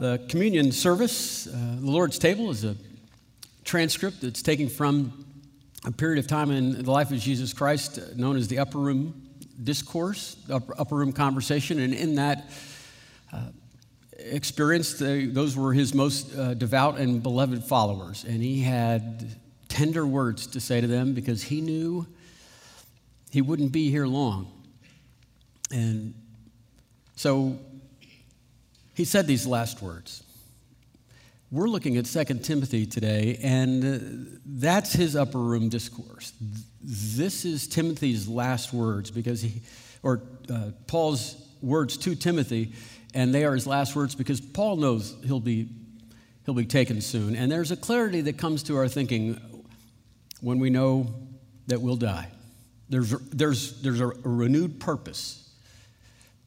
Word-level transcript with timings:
The 0.00 0.18
communion 0.30 0.72
service, 0.72 1.46
uh, 1.46 1.50
the 1.78 1.90
Lord's 1.90 2.18
table, 2.18 2.48
is 2.48 2.64
a 2.64 2.74
transcript 3.64 4.22
that's 4.22 4.40
taken 4.40 4.70
from 4.70 5.26
a 5.84 5.92
period 5.92 6.18
of 6.18 6.26
time 6.26 6.50
in 6.50 6.84
the 6.84 6.90
life 6.90 7.10
of 7.10 7.18
Jesus 7.18 7.52
Christ 7.52 7.98
uh, 7.98 8.04
known 8.16 8.38
as 8.38 8.48
the 8.48 8.60
upper 8.60 8.78
room 8.78 9.28
discourse, 9.62 10.38
upper, 10.50 10.74
upper 10.80 10.96
room 10.96 11.12
conversation. 11.12 11.78
And 11.80 11.92
in 11.92 12.14
that 12.14 12.50
uh, 13.30 13.48
experience, 14.16 14.94
those 14.94 15.54
were 15.54 15.74
his 15.74 15.92
most 15.92 16.34
uh, 16.34 16.54
devout 16.54 16.98
and 16.98 17.22
beloved 17.22 17.62
followers. 17.62 18.24
And 18.24 18.42
he 18.42 18.62
had 18.62 19.38
tender 19.68 20.06
words 20.06 20.46
to 20.46 20.60
say 20.60 20.80
to 20.80 20.86
them 20.86 21.12
because 21.12 21.42
he 21.42 21.60
knew 21.60 22.06
he 23.30 23.42
wouldn't 23.42 23.70
be 23.70 23.90
here 23.90 24.06
long. 24.06 24.50
And 25.70 26.14
so 27.16 27.58
he 29.00 29.06
said 29.06 29.26
these 29.26 29.46
last 29.46 29.80
words. 29.80 30.22
We're 31.50 31.68
looking 31.68 31.96
at 31.96 32.04
2 32.04 32.24
Timothy 32.40 32.84
today, 32.84 33.40
and 33.42 33.82
uh, 33.82 34.38
that's 34.44 34.92
his 34.92 35.16
upper 35.16 35.38
room 35.38 35.70
discourse. 35.70 36.34
This 36.82 37.46
is 37.46 37.66
Timothy's 37.66 38.28
last 38.28 38.74
words 38.74 39.10
because 39.10 39.40
he, 39.40 39.62
or 40.02 40.20
uh, 40.52 40.72
Paul's 40.86 41.34
words 41.62 41.96
to 41.96 42.14
Timothy, 42.14 42.74
and 43.14 43.34
they 43.34 43.46
are 43.46 43.54
his 43.54 43.66
last 43.66 43.96
words 43.96 44.14
because 44.14 44.38
Paul 44.38 44.76
knows 44.76 45.16
he'll 45.24 45.40
be, 45.40 45.70
he'll 46.44 46.52
be 46.52 46.66
taken 46.66 47.00
soon. 47.00 47.34
And 47.36 47.50
there's 47.50 47.70
a 47.70 47.78
clarity 47.78 48.20
that 48.20 48.36
comes 48.36 48.64
to 48.64 48.76
our 48.76 48.86
thinking 48.86 49.40
when 50.42 50.58
we 50.58 50.68
know 50.68 51.06
that 51.68 51.80
we'll 51.80 51.96
die. 51.96 52.28
There's, 52.90 53.12
there's, 53.30 53.80
there's 53.80 54.00
a, 54.02 54.08
a 54.08 54.28
renewed 54.28 54.78
purpose 54.78 55.50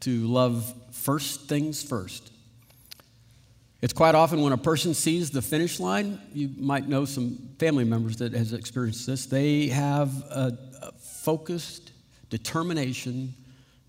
to 0.01 0.27
love 0.27 0.71
first 0.91 1.49
things 1.49 1.81
first 1.81 2.29
it's 3.83 3.91
quite 3.91 4.15
often 4.15 4.41
when 4.41 4.53
a 4.53 4.57
person 4.57 4.93
sees 4.93 5.29
the 5.29 5.41
finish 5.41 5.77
line, 5.77 6.17
you 6.33 6.49
might 6.57 6.87
know 6.87 7.03
some 7.03 7.49
family 7.59 7.83
members 7.83 8.15
that 8.15 8.31
has 8.31 8.53
experienced 8.53 9.05
this. 9.05 9.25
They 9.25 9.67
have 9.67 10.09
a, 10.31 10.57
a 10.83 10.91
focused 10.93 11.91
determination 12.29 13.33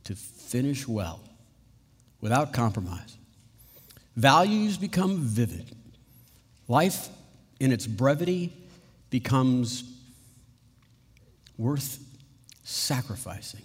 to 0.03 0.17
finish 0.17 0.89
well 0.89 1.21
without 2.21 2.53
compromise. 2.53 3.17
Values 4.17 4.79
become 4.79 5.19
vivid. 5.19 5.77
Life 6.67 7.09
in 7.61 7.71
its 7.71 7.87
brevity 7.87 8.53
becomes 9.11 9.85
worth 11.57 12.05
sacrificing. 12.65 13.63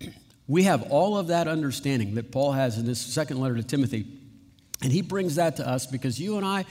We 0.48 0.62
have 0.62 0.92
all 0.92 1.18
of 1.18 1.26
that 1.26 1.46
understanding 1.46 2.14
that 2.14 2.30
Paul 2.30 2.52
has 2.52 2.78
in 2.78 2.86
this 2.86 3.00
second 3.00 3.38
letter 3.40 3.56
to 3.56 3.64
Timothy 3.64 4.06
and 4.82 4.92
he 4.92 5.02
brings 5.02 5.36
that 5.36 5.56
to 5.56 5.68
us 5.68 5.86
because 5.86 6.20
you 6.20 6.36
and 6.36 6.46
I, 6.46 6.64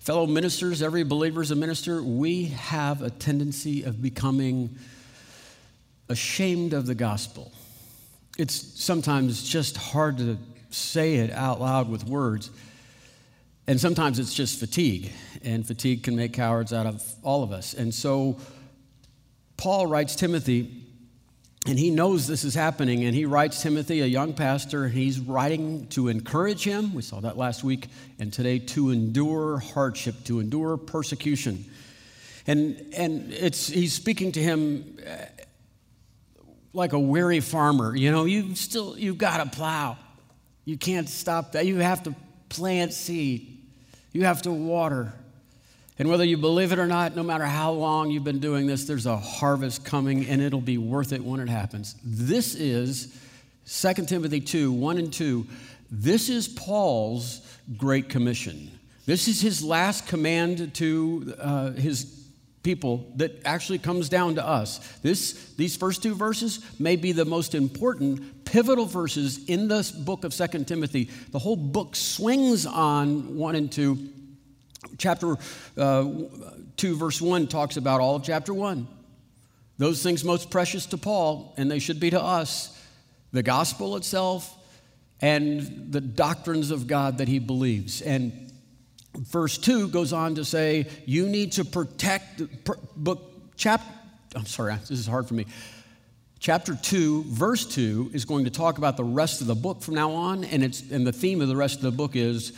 fellow 0.00 0.26
ministers, 0.26 0.82
every 0.82 1.04
believer 1.04 1.42
is 1.42 1.50
a 1.50 1.56
minister, 1.56 2.02
we 2.02 2.46
have 2.46 3.02
a 3.02 3.10
tendency 3.10 3.82
of 3.82 4.02
becoming 4.02 4.76
ashamed 6.08 6.72
of 6.72 6.86
the 6.86 6.94
gospel. 6.94 7.52
It's 8.38 8.54
sometimes 8.82 9.42
just 9.48 9.76
hard 9.76 10.18
to 10.18 10.38
say 10.70 11.16
it 11.16 11.30
out 11.30 11.60
loud 11.60 11.88
with 11.90 12.04
words. 12.04 12.50
And 13.66 13.80
sometimes 13.80 14.18
it's 14.18 14.34
just 14.34 14.58
fatigue, 14.58 15.12
and 15.44 15.64
fatigue 15.64 16.02
can 16.02 16.16
make 16.16 16.32
cowards 16.32 16.72
out 16.72 16.86
of 16.86 17.02
all 17.22 17.42
of 17.44 17.52
us. 17.52 17.74
And 17.74 17.94
so 17.94 18.38
Paul 19.56 19.86
writes 19.86 20.16
Timothy 20.16 20.81
and 21.66 21.78
he 21.78 21.90
knows 21.90 22.26
this 22.26 22.42
is 22.42 22.54
happening, 22.54 23.04
and 23.04 23.14
he 23.14 23.24
writes 23.24 23.62
Timothy, 23.62 24.00
a 24.00 24.06
young 24.06 24.32
pastor, 24.32 24.84
and 24.84 24.92
he's 24.92 25.20
writing 25.20 25.86
to 25.88 26.08
encourage 26.08 26.64
him. 26.64 26.92
We 26.92 27.02
saw 27.02 27.20
that 27.20 27.36
last 27.36 27.62
week, 27.62 27.88
and 28.18 28.32
today 28.32 28.58
to 28.58 28.90
endure 28.90 29.58
hardship, 29.58 30.24
to 30.24 30.40
endure 30.40 30.76
persecution. 30.76 31.64
And, 32.48 32.92
and 32.96 33.32
it's, 33.32 33.68
he's 33.68 33.92
speaking 33.92 34.32
to 34.32 34.40
him 34.42 34.98
uh, 35.06 35.26
like 36.72 36.92
a 36.92 36.98
weary 36.98 37.38
farmer. 37.38 37.94
You 37.94 38.10
know, 38.10 38.24
you 38.24 38.56
still, 38.56 38.98
you've 38.98 39.18
got 39.18 39.44
to 39.44 39.56
plow. 39.56 39.96
You 40.64 40.76
can't 40.76 41.08
stop 41.08 41.52
that. 41.52 41.66
You 41.66 41.78
have 41.78 42.02
to 42.04 42.14
plant 42.48 42.92
seed, 42.92 43.58
you 44.12 44.24
have 44.24 44.42
to 44.42 44.52
water. 44.52 45.12
And 46.02 46.10
whether 46.10 46.24
you 46.24 46.36
believe 46.36 46.72
it 46.72 46.80
or 46.80 46.88
not, 46.88 47.14
no 47.14 47.22
matter 47.22 47.44
how 47.44 47.70
long 47.70 48.10
you've 48.10 48.24
been 48.24 48.40
doing 48.40 48.66
this, 48.66 48.86
there's 48.86 49.06
a 49.06 49.16
harvest 49.16 49.84
coming 49.84 50.26
and 50.26 50.42
it'll 50.42 50.60
be 50.60 50.76
worth 50.76 51.12
it 51.12 51.22
when 51.22 51.38
it 51.38 51.48
happens. 51.48 51.94
This 52.02 52.56
is 52.56 53.16
2 53.68 54.06
Timothy 54.06 54.40
2 54.40 54.72
1 54.72 54.98
and 54.98 55.12
2. 55.12 55.46
This 55.92 56.28
is 56.28 56.48
Paul's 56.48 57.56
Great 57.76 58.08
Commission. 58.08 58.68
This 59.06 59.28
is 59.28 59.40
his 59.40 59.62
last 59.62 60.08
command 60.08 60.74
to 60.74 61.36
uh, 61.38 61.70
his 61.70 62.26
people 62.64 63.06
that 63.14 63.40
actually 63.44 63.78
comes 63.78 64.08
down 64.08 64.34
to 64.34 64.44
us. 64.44 64.78
This, 65.02 65.54
these 65.54 65.76
first 65.76 66.02
two 66.02 66.16
verses 66.16 66.64
may 66.80 66.96
be 66.96 67.12
the 67.12 67.24
most 67.24 67.54
important, 67.54 68.44
pivotal 68.44 68.86
verses 68.86 69.44
in 69.44 69.68
this 69.68 69.92
book 69.92 70.24
of 70.24 70.34
2 70.34 70.64
Timothy. 70.64 71.10
The 71.30 71.38
whole 71.38 71.54
book 71.54 71.94
swings 71.94 72.66
on 72.66 73.36
1 73.36 73.54
and 73.54 73.70
2 73.70 74.08
Chapter 74.98 75.36
uh, 75.76 76.10
2, 76.76 76.96
verse 76.96 77.20
1 77.20 77.46
talks 77.48 77.76
about 77.76 78.00
all 78.00 78.16
of 78.16 78.24
chapter 78.24 78.52
1. 78.52 78.86
Those 79.78 80.02
things 80.02 80.24
most 80.24 80.50
precious 80.50 80.86
to 80.86 80.98
Paul, 80.98 81.54
and 81.56 81.70
they 81.70 81.78
should 81.78 81.98
be 81.98 82.10
to 82.10 82.22
us 82.22 82.78
the 83.32 83.42
gospel 83.42 83.96
itself 83.96 84.56
and 85.20 85.92
the 85.92 86.00
doctrines 86.00 86.70
of 86.70 86.86
God 86.86 87.18
that 87.18 87.28
he 87.28 87.38
believes. 87.38 88.02
And 88.02 88.52
verse 89.16 89.58
2 89.58 89.88
goes 89.88 90.12
on 90.12 90.34
to 90.34 90.44
say, 90.44 90.86
You 91.06 91.26
need 91.26 91.52
to 91.52 91.64
protect, 91.64 92.42
book, 92.96 93.22
chapter, 93.56 93.86
I'm 94.34 94.46
sorry, 94.46 94.74
this 94.74 94.90
is 94.90 95.06
hard 95.06 95.26
for 95.26 95.34
me. 95.34 95.46
Chapter 96.38 96.74
2, 96.74 97.24
verse 97.28 97.64
2 97.66 98.10
is 98.12 98.24
going 98.24 98.44
to 98.44 98.50
talk 98.50 98.78
about 98.78 98.96
the 98.96 99.04
rest 99.04 99.40
of 99.40 99.46
the 99.46 99.54
book 99.54 99.80
from 99.80 99.94
now 99.94 100.10
on, 100.10 100.42
and, 100.44 100.64
it's, 100.64 100.90
and 100.90 101.06
the 101.06 101.12
theme 101.12 101.40
of 101.40 101.46
the 101.46 101.56
rest 101.56 101.76
of 101.76 101.82
the 101.82 101.92
book 101.92 102.16
is 102.16 102.52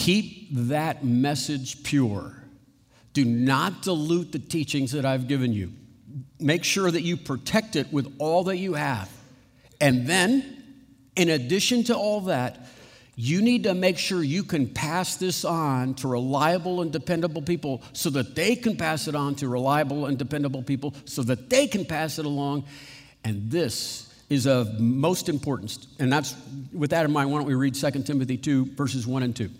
Keep 0.00 0.48
that 0.52 1.04
message 1.04 1.82
pure. 1.82 2.34
Do 3.12 3.22
not 3.22 3.82
dilute 3.82 4.32
the 4.32 4.38
teachings 4.38 4.92
that 4.92 5.04
I've 5.04 5.28
given 5.28 5.52
you. 5.52 5.74
Make 6.38 6.64
sure 6.64 6.90
that 6.90 7.02
you 7.02 7.18
protect 7.18 7.76
it 7.76 7.92
with 7.92 8.10
all 8.18 8.44
that 8.44 8.56
you 8.56 8.72
have. 8.72 9.10
And 9.78 10.06
then, 10.06 10.64
in 11.16 11.28
addition 11.28 11.84
to 11.84 11.94
all 11.94 12.22
that, 12.22 12.66
you 13.14 13.42
need 13.42 13.64
to 13.64 13.74
make 13.74 13.98
sure 13.98 14.22
you 14.22 14.42
can 14.42 14.68
pass 14.68 15.16
this 15.16 15.44
on 15.44 15.92
to 15.96 16.08
reliable 16.08 16.80
and 16.80 16.90
dependable 16.90 17.42
people 17.42 17.82
so 17.92 18.08
that 18.08 18.34
they 18.34 18.56
can 18.56 18.78
pass 18.78 19.06
it 19.06 19.14
on 19.14 19.34
to 19.34 19.48
reliable 19.48 20.06
and 20.06 20.16
dependable 20.16 20.62
people 20.62 20.94
so 21.04 21.22
that 21.24 21.50
they 21.50 21.66
can 21.66 21.84
pass 21.84 22.18
it 22.18 22.24
along. 22.24 22.64
And 23.22 23.50
this 23.50 24.10
is 24.30 24.46
of 24.46 24.80
most 24.80 25.28
importance. 25.28 25.88
And 25.98 26.10
that's 26.10 26.34
with 26.72 26.88
that 26.88 27.04
in 27.04 27.12
mind, 27.12 27.30
why 27.30 27.36
don't 27.36 27.46
we 27.46 27.54
read 27.54 27.74
2 27.74 27.90
Timothy 28.04 28.38
2, 28.38 28.64
verses 28.76 29.06
1 29.06 29.22
and 29.24 29.36
2. 29.36 29.50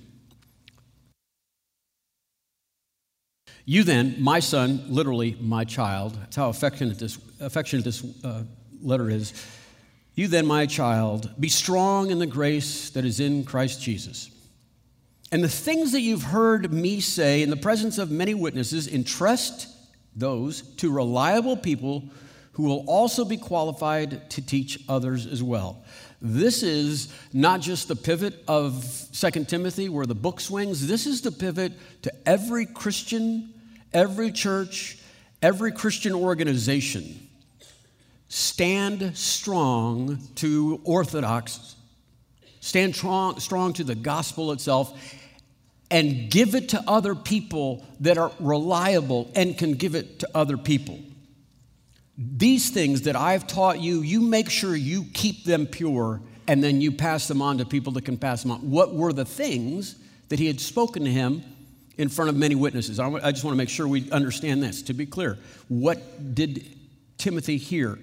You 3.71 3.85
then, 3.85 4.17
my 4.19 4.41
son, 4.41 4.83
literally 4.89 5.37
my 5.41 5.63
child, 5.63 6.17
that's 6.17 6.35
how 6.35 6.49
affectionate 6.49 6.99
this, 6.99 7.19
affectionate 7.39 7.85
this 7.85 8.05
uh, 8.25 8.43
letter 8.83 9.09
is. 9.09 9.33
You 10.17 10.27
then, 10.27 10.45
my 10.45 10.67
child, 10.67 11.31
be 11.39 11.49
strong 11.49 12.11
in 12.11 12.19
the 12.19 12.27
grace 12.27 12.91
that 12.91 13.05
is 13.05 13.21
in 13.21 13.45
Christ 13.45 13.81
Jesus. 13.81 14.29
And 15.31 15.45
the 15.45 15.49
things 15.49 15.93
that 15.93 16.01
you've 16.01 16.25
heard 16.25 16.73
me 16.73 16.99
say 16.99 17.43
in 17.43 17.51
the 17.51 17.57
presence 17.57 17.99
of 17.99 18.11
many 18.11 18.35
witnesses, 18.35 18.89
entrust 18.89 19.69
those 20.17 20.63
to 20.79 20.91
reliable 20.91 21.57
people 21.57 22.03
who 22.55 22.65
will 22.65 22.85
also 22.89 23.25
be 23.25 23.37
qualified 23.37 24.29
to 24.31 24.45
teach 24.45 24.81
others 24.89 25.27
as 25.27 25.45
well. 25.45 25.85
This 26.21 26.65
is 26.65 27.15
not 27.33 27.61
just 27.61 27.87
the 27.87 27.95
pivot 27.95 28.43
of 28.49 28.83
Second 29.13 29.49
Timothy 29.49 29.89
where 29.89 30.07
the 30.07 30.15
book 30.17 30.41
swings, 30.41 30.89
this 30.89 31.07
is 31.07 31.21
the 31.21 31.31
pivot 31.31 31.73
to 32.03 32.13
every 32.27 32.67
Christian, 32.67 33.55
every 33.93 34.31
church, 34.31 34.99
every 35.43 35.73
Christian 35.73 36.15
organization. 36.15 37.29
Stand 38.29 39.17
strong 39.17 40.19
to 40.37 40.81
orthodox, 40.85 41.75
stand 42.61 42.95
strong, 42.95 43.41
strong 43.41 43.73
to 43.75 43.85
the 43.85 43.95
gospel 43.95 44.53
itself, 44.53 45.17
and 45.91 46.31
give 46.31 46.55
it 46.55 46.69
to 46.69 46.83
other 46.87 47.15
people 47.15 47.85
that 47.99 48.17
are 48.17 48.31
reliable 48.39 49.31
and 49.35 49.59
can 49.59 49.75
give 49.75 49.97
it 49.97 50.21
to 50.21 50.29
other 50.35 50.57
people. 50.57 51.01
These 52.17 52.71
things 52.71 53.03
that 53.03 53.17
I've 53.17 53.47
taught 53.47 53.81
you, 53.81 54.03
you 54.03 54.21
make 54.21 54.51
sure 54.51 54.77
you 54.77 55.07
keep 55.13 55.45
them 55.45 55.67
pure 55.67 56.21
and 56.47 56.63
then 56.63 56.81
you 56.81 56.93
pass 56.93 57.27
them 57.27 57.43
on 57.43 57.59
to 57.59 57.65
people 57.65 57.93
that 57.95 58.05
can 58.05 58.19
pass 58.19 58.43
them 58.43 58.53
on. 58.53 58.71
What 58.71 58.95
were 58.95 59.13
the 59.13 59.25
things 59.25 59.97
that 60.29 60.39
he 60.39 60.47
had 60.47 60.61
spoken 60.61 61.05
to 61.05 61.11
him 61.11 61.43
in 62.01 62.09
front 62.09 62.31
of 62.31 62.37
many 62.37 62.55
witnesses? 62.55 62.99
I 62.99 63.31
just 63.31 63.45
want 63.45 63.53
to 63.53 63.59
make 63.59 63.69
sure 63.69 63.87
we 63.87 64.11
understand 64.11 64.63
this. 64.63 64.83
To 64.83 64.95
be 64.95 65.05
clear, 65.05 65.39
what 65.69 66.35
did 66.35 66.65
Timothy 67.19 67.59
hear? 67.59 67.99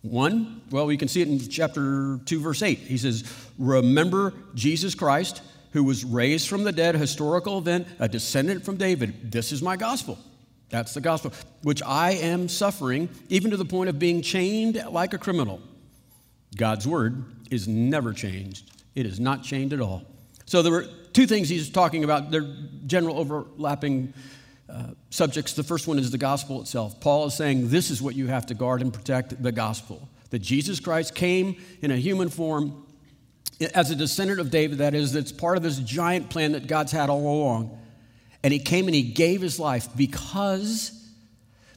One, 0.00 0.62
well, 0.70 0.86
we 0.86 0.96
can 0.96 1.08
see 1.08 1.20
it 1.20 1.28
in 1.28 1.38
chapter 1.38 2.18
2, 2.24 2.40
verse 2.40 2.62
8. 2.62 2.78
He 2.78 2.96
says, 2.96 3.24
Remember 3.58 4.32
Jesus 4.54 4.94
Christ, 4.94 5.42
who 5.72 5.84
was 5.84 6.04
raised 6.04 6.48
from 6.48 6.64
the 6.64 6.72
dead, 6.72 6.94
historical 6.94 7.58
event, 7.58 7.86
a 7.98 8.08
descendant 8.08 8.64
from 8.64 8.76
David. 8.76 9.30
This 9.30 9.52
is 9.52 9.62
my 9.62 9.76
gospel. 9.76 10.18
That's 10.70 10.94
the 10.94 11.00
gospel, 11.00 11.32
which 11.62 11.82
I 11.84 12.12
am 12.12 12.48
suffering, 12.48 13.08
even 13.28 13.50
to 13.50 13.56
the 13.56 13.64
point 13.64 13.90
of 13.90 13.98
being 13.98 14.22
chained 14.22 14.82
like 14.90 15.12
a 15.12 15.18
criminal. 15.18 15.60
God's 16.56 16.86
word 16.86 17.24
is 17.50 17.68
never 17.68 18.12
changed, 18.12 18.70
it 18.94 19.04
is 19.04 19.20
not 19.20 19.42
chained 19.42 19.72
at 19.74 19.80
all. 19.80 20.02
So 20.46 20.62
there 20.62 20.72
were 20.72 20.86
two 21.14 21.26
things 21.26 21.48
he's 21.48 21.70
talking 21.70 22.04
about. 22.04 22.30
They're 22.30 22.54
general 22.86 23.18
overlapping 23.18 24.12
uh, 24.68 24.88
subjects. 25.08 25.54
The 25.54 25.62
first 25.62 25.88
one 25.88 25.98
is 25.98 26.10
the 26.10 26.18
gospel 26.18 26.60
itself. 26.60 27.00
Paul 27.00 27.26
is 27.26 27.34
saying 27.34 27.70
this 27.70 27.90
is 27.90 28.02
what 28.02 28.14
you 28.14 28.26
have 28.26 28.44
to 28.46 28.54
guard 28.54 28.82
and 28.82 28.92
protect 28.92 29.42
the 29.42 29.52
gospel 29.52 30.08
that 30.30 30.40
Jesus 30.40 30.80
Christ 30.80 31.14
came 31.14 31.56
in 31.80 31.90
a 31.92 31.96
human 31.96 32.28
form 32.28 32.84
as 33.72 33.90
a 33.90 33.94
descendant 33.94 34.40
of 34.40 34.50
David, 34.50 34.78
that 34.78 34.94
is, 34.94 35.12
that's 35.12 35.32
part 35.32 35.56
of 35.56 35.62
this 35.62 35.78
giant 35.78 36.28
plan 36.28 36.52
that 36.52 36.66
God's 36.66 36.92
had 36.92 37.08
all 37.08 37.20
along. 37.20 37.78
And 38.42 38.52
he 38.52 38.58
came 38.58 38.86
and 38.86 38.94
he 38.94 39.02
gave 39.02 39.40
his 39.40 39.60
life 39.60 39.88
because 39.96 40.90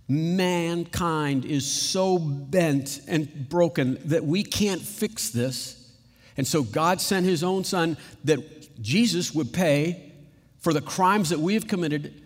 mankind 0.08 1.46
is 1.46 1.72
so 1.72 2.18
bent 2.18 3.02
and 3.08 3.48
broken 3.48 4.00
that 4.06 4.26
we 4.26 4.44
can't 4.44 4.82
fix 4.82 5.30
this. 5.30 5.92
And 6.36 6.48
so 6.48 6.64
God 6.64 7.00
sent 7.00 7.26
his 7.26 7.44
own 7.44 7.64
son 7.64 7.98
that 8.24 8.57
Jesus 8.82 9.34
would 9.34 9.54
pay 9.54 10.14
for 10.60 10.74
the 10.74 10.82
crimes 10.82 11.30
that 11.30 11.40
we 11.40 11.54
have 11.54 11.68
committed 11.68 12.22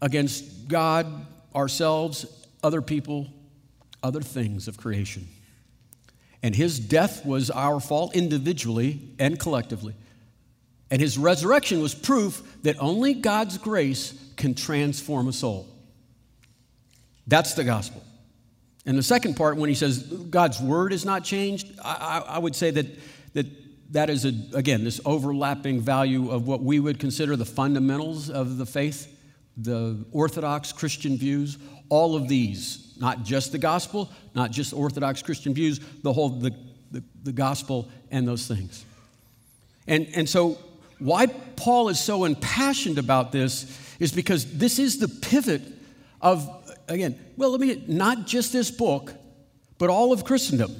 against 0.00 0.68
God, 0.68 1.26
ourselves, 1.54 2.26
other 2.62 2.82
people, 2.82 3.28
other 4.02 4.20
things 4.20 4.68
of 4.68 4.76
creation. 4.76 5.28
And 6.42 6.54
his 6.54 6.78
death 6.78 7.24
was 7.24 7.50
our 7.50 7.80
fault 7.80 8.14
individually 8.14 9.00
and 9.18 9.38
collectively. 9.38 9.94
And 10.90 11.00
his 11.00 11.16
resurrection 11.16 11.80
was 11.80 11.94
proof 11.94 12.42
that 12.62 12.76
only 12.78 13.14
God's 13.14 13.58
grace 13.58 14.14
can 14.36 14.54
transform 14.54 15.28
a 15.28 15.32
soul. 15.32 15.68
That's 17.26 17.54
the 17.54 17.64
gospel. 17.64 18.04
And 18.86 18.98
the 18.98 19.02
second 19.02 19.34
part, 19.34 19.56
when 19.56 19.70
he 19.70 19.74
says 19.74 20.02
God's 20.02 20.60
word 20.60 20.92
is 20.92 21.06
not 21.06 21.24
changed, 21.24 21.78
I, 21.82 22.22
I, 22.28 22.34
I 22.34 22.38
would 22.38 22.54
say 22.54 22.70
that, 22.70 22.86
that 23.32 23.46
that 23.94 24.10
is, 24.10 24.24
a, 24.24 24.34
again, 24.54 24.82
this 24.82 25.00
overlapping 25.04 25.80
value 25.80 26.30
of 26.30 26.46
what 26.48 26.60
we 26.60 26.80
would 26.80 26.98
consider 26.98 27.36
the 27.36 27.44
fundamentals 27.44 28.28
of 28.28 28.58
the 28.58 28.66
faith, 28.66 29.08
the 29.56 30.04
Orthodox 30.10 30.72
Christian 30.72 31.16
views. 31.16 31.58
All 31.88 32.16
of 32.16 32.26
these, 32.26 32.94
not 32.98 33.22
just 33.22 33.52
the 33.52 33.58
gospel, 33.58 34.10
not 34.34 34.50
just 34.50 34.72
Orthodox 34.72 35.22
Christian 35.22 35.54
views, 35.54 35.80
the 36.02 36.12
whole, 36.12 36.28
the, 36.28 36.52
the, 36.90 37.04
the 37.22 37.32
gospel 37.32 37.88
and 38.10 38.26
those 38.26 38.48
things. 38.48 38.84
And, 39.86 40.08
and 40.14 40.28
so, 40.28 40.58
why 40.98 41.26
Paul 41.26 41.88
is 41.88 42.00
so 42.00 42.24
impassioned 42.24 42.98
about 42.98 43.30
this 43.30 43.96
is 44.00 44.10
because 44.12 44.58
this 44.58 44.78
is 44.78 44.98
the 44.98 45.08
pivot 45.08 45.62
of 46.20 46.48
again, 46.88 47.18
well, 47.36 47.50
let 47.50 47.60
me, 47.60 47.84
not 47.86 48.26
just 48.26 48.52
this 48.52 48.70
book, 48.70 49.14
but 49.78 49.90
all 49.90 50.12
of 50.12 50.24
Christendom. 50.24 50.74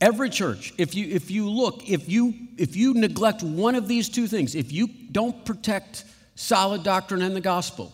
Every 0.00 0.28
church, 0.28 0.72
if 0.76 0.94
you, 0.94 1.06
if 1.08 1.30
you 1.30 1.48
look, 1.48 1.88
if 1.88 2.08
you, 2.08 2.34
if 2.58 2.76
you 2.76 2.94
neglect 2.94 3.42
one 3.42 3.74
of 3.74 3.88
these 3.88 4.08
two 4.08 4.26
things, 4.26 4.54
if 4.54 4.72
you 4.72 4.88
don't 5.12 5.44
protect 5.44 6.04
solid 6.34 6.82
doctrine 6.82 7.22
and 7.22 7.34
the 7.34 7.40
gospel, 7.40 7.92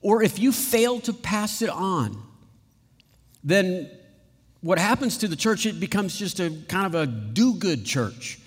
or 0.00 0.22
if 0.22 0.38
you 0.38 0.52
fail 0.52 1.00
to 1.00 1.12
pass 1.12 1.62
it 1.62 1.70
on, 1.70 2.22
then 3.42 3.90
what 4.60 4.78
happens 4.78 5.18
to 5.18 5.28
the 5.28 5.36
church, 5.36 5.66
it 5.66 5.80
becomes 5.80 6.18
just 6.18 6.40
a 6.40 6.50
kind 6.68 6.86
of 6.86 6.94
a 6.94 7.06
do 7.06 7.54
good 7.54 7.84
church. 7.84 8.38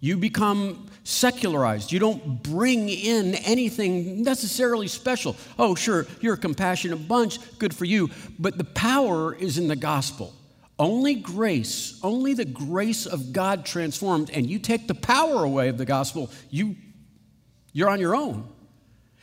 You 0.00 0.16
become 0.16 0.88
secularized. 1.04 1.90
You 1.90 1.98
don't 1.98 2.42
bring 2.42 2.88
in 2.88 3.34
anything 3.36 4.22
necessarily 4.22 4.88
special. 4.88 5.36
Oh, 5.58 5.74
sure, 5.74 6.06
you're 6.20 6.34
a 6.34 6.38
compassionate 6.38 7.08
bunch, 7.08 7.38
good 7.58 7.74
for 7.74 7.84
you. 7.84 8.10
But 8.38 8.58
the 8.58 8.64
power 8.64 9.34
is 9.34 9.58
in 9.58 9.68
the 9.68 9.76
gospel. 9.76 10.34
Only 10.78 11.14
grace, 11.14 11.98
only 12.02 12.34
the 12.34 12.44
grace 12.44 13.06
of 13.06 13.32
God 13.32 13.64
transformed, 13.64 14.30
and 14.30 14.48
you 14.48 14.58
take 14.58 14.88
the 14.88 14.94
power 14.94 15.42
away 15.42 15.68
of 15.68 15.78
the 15.78 15.86
gospel, 15.86 16.30
you, 16.50 16.76
you're 17.72 17.88
on 17.88 17.98
your 17.98 18.14
own. 18.14 18.46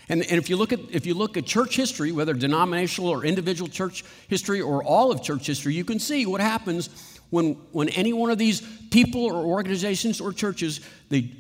And, 0.10 0.22
and 0.24 0.38
if, 0.40 0.50
you 0.50 0.58
look 0.58 0.74
at, 0.74 0.80
if 0.90 1.06
you 1.06 1.14
look 1.14 1.38
at 1.38 1.46
church 1.46 1.76
history, 1.76 2.12
whether 2.12 2.34
denominational 2.34 3.10
or 3.10 3.24
individual 3.24 3.70
church 3.70 4.04
history 4.28 4.62
or 4.62 4.84
all 4.84 5.12
of 5.12 5.22
church 5.22 5.46
history, 5.46 5.76
you 5.76 5.86
can 5.86 6.00
see 6.00 6.26
what 6.26 6.42
happens 6.42 6.90
when, 7.30 7.54
when 7.72 7.90
any 7.90 8.14
one 8.14 8.30
of 8.30 8.38
these 8.38 8.62
people 8.90 9.24
or 9.24 9.46
organizations 9.46 10.20
or 10.20 10.34
churches, 10.34 10.82
they, 11.10 11.32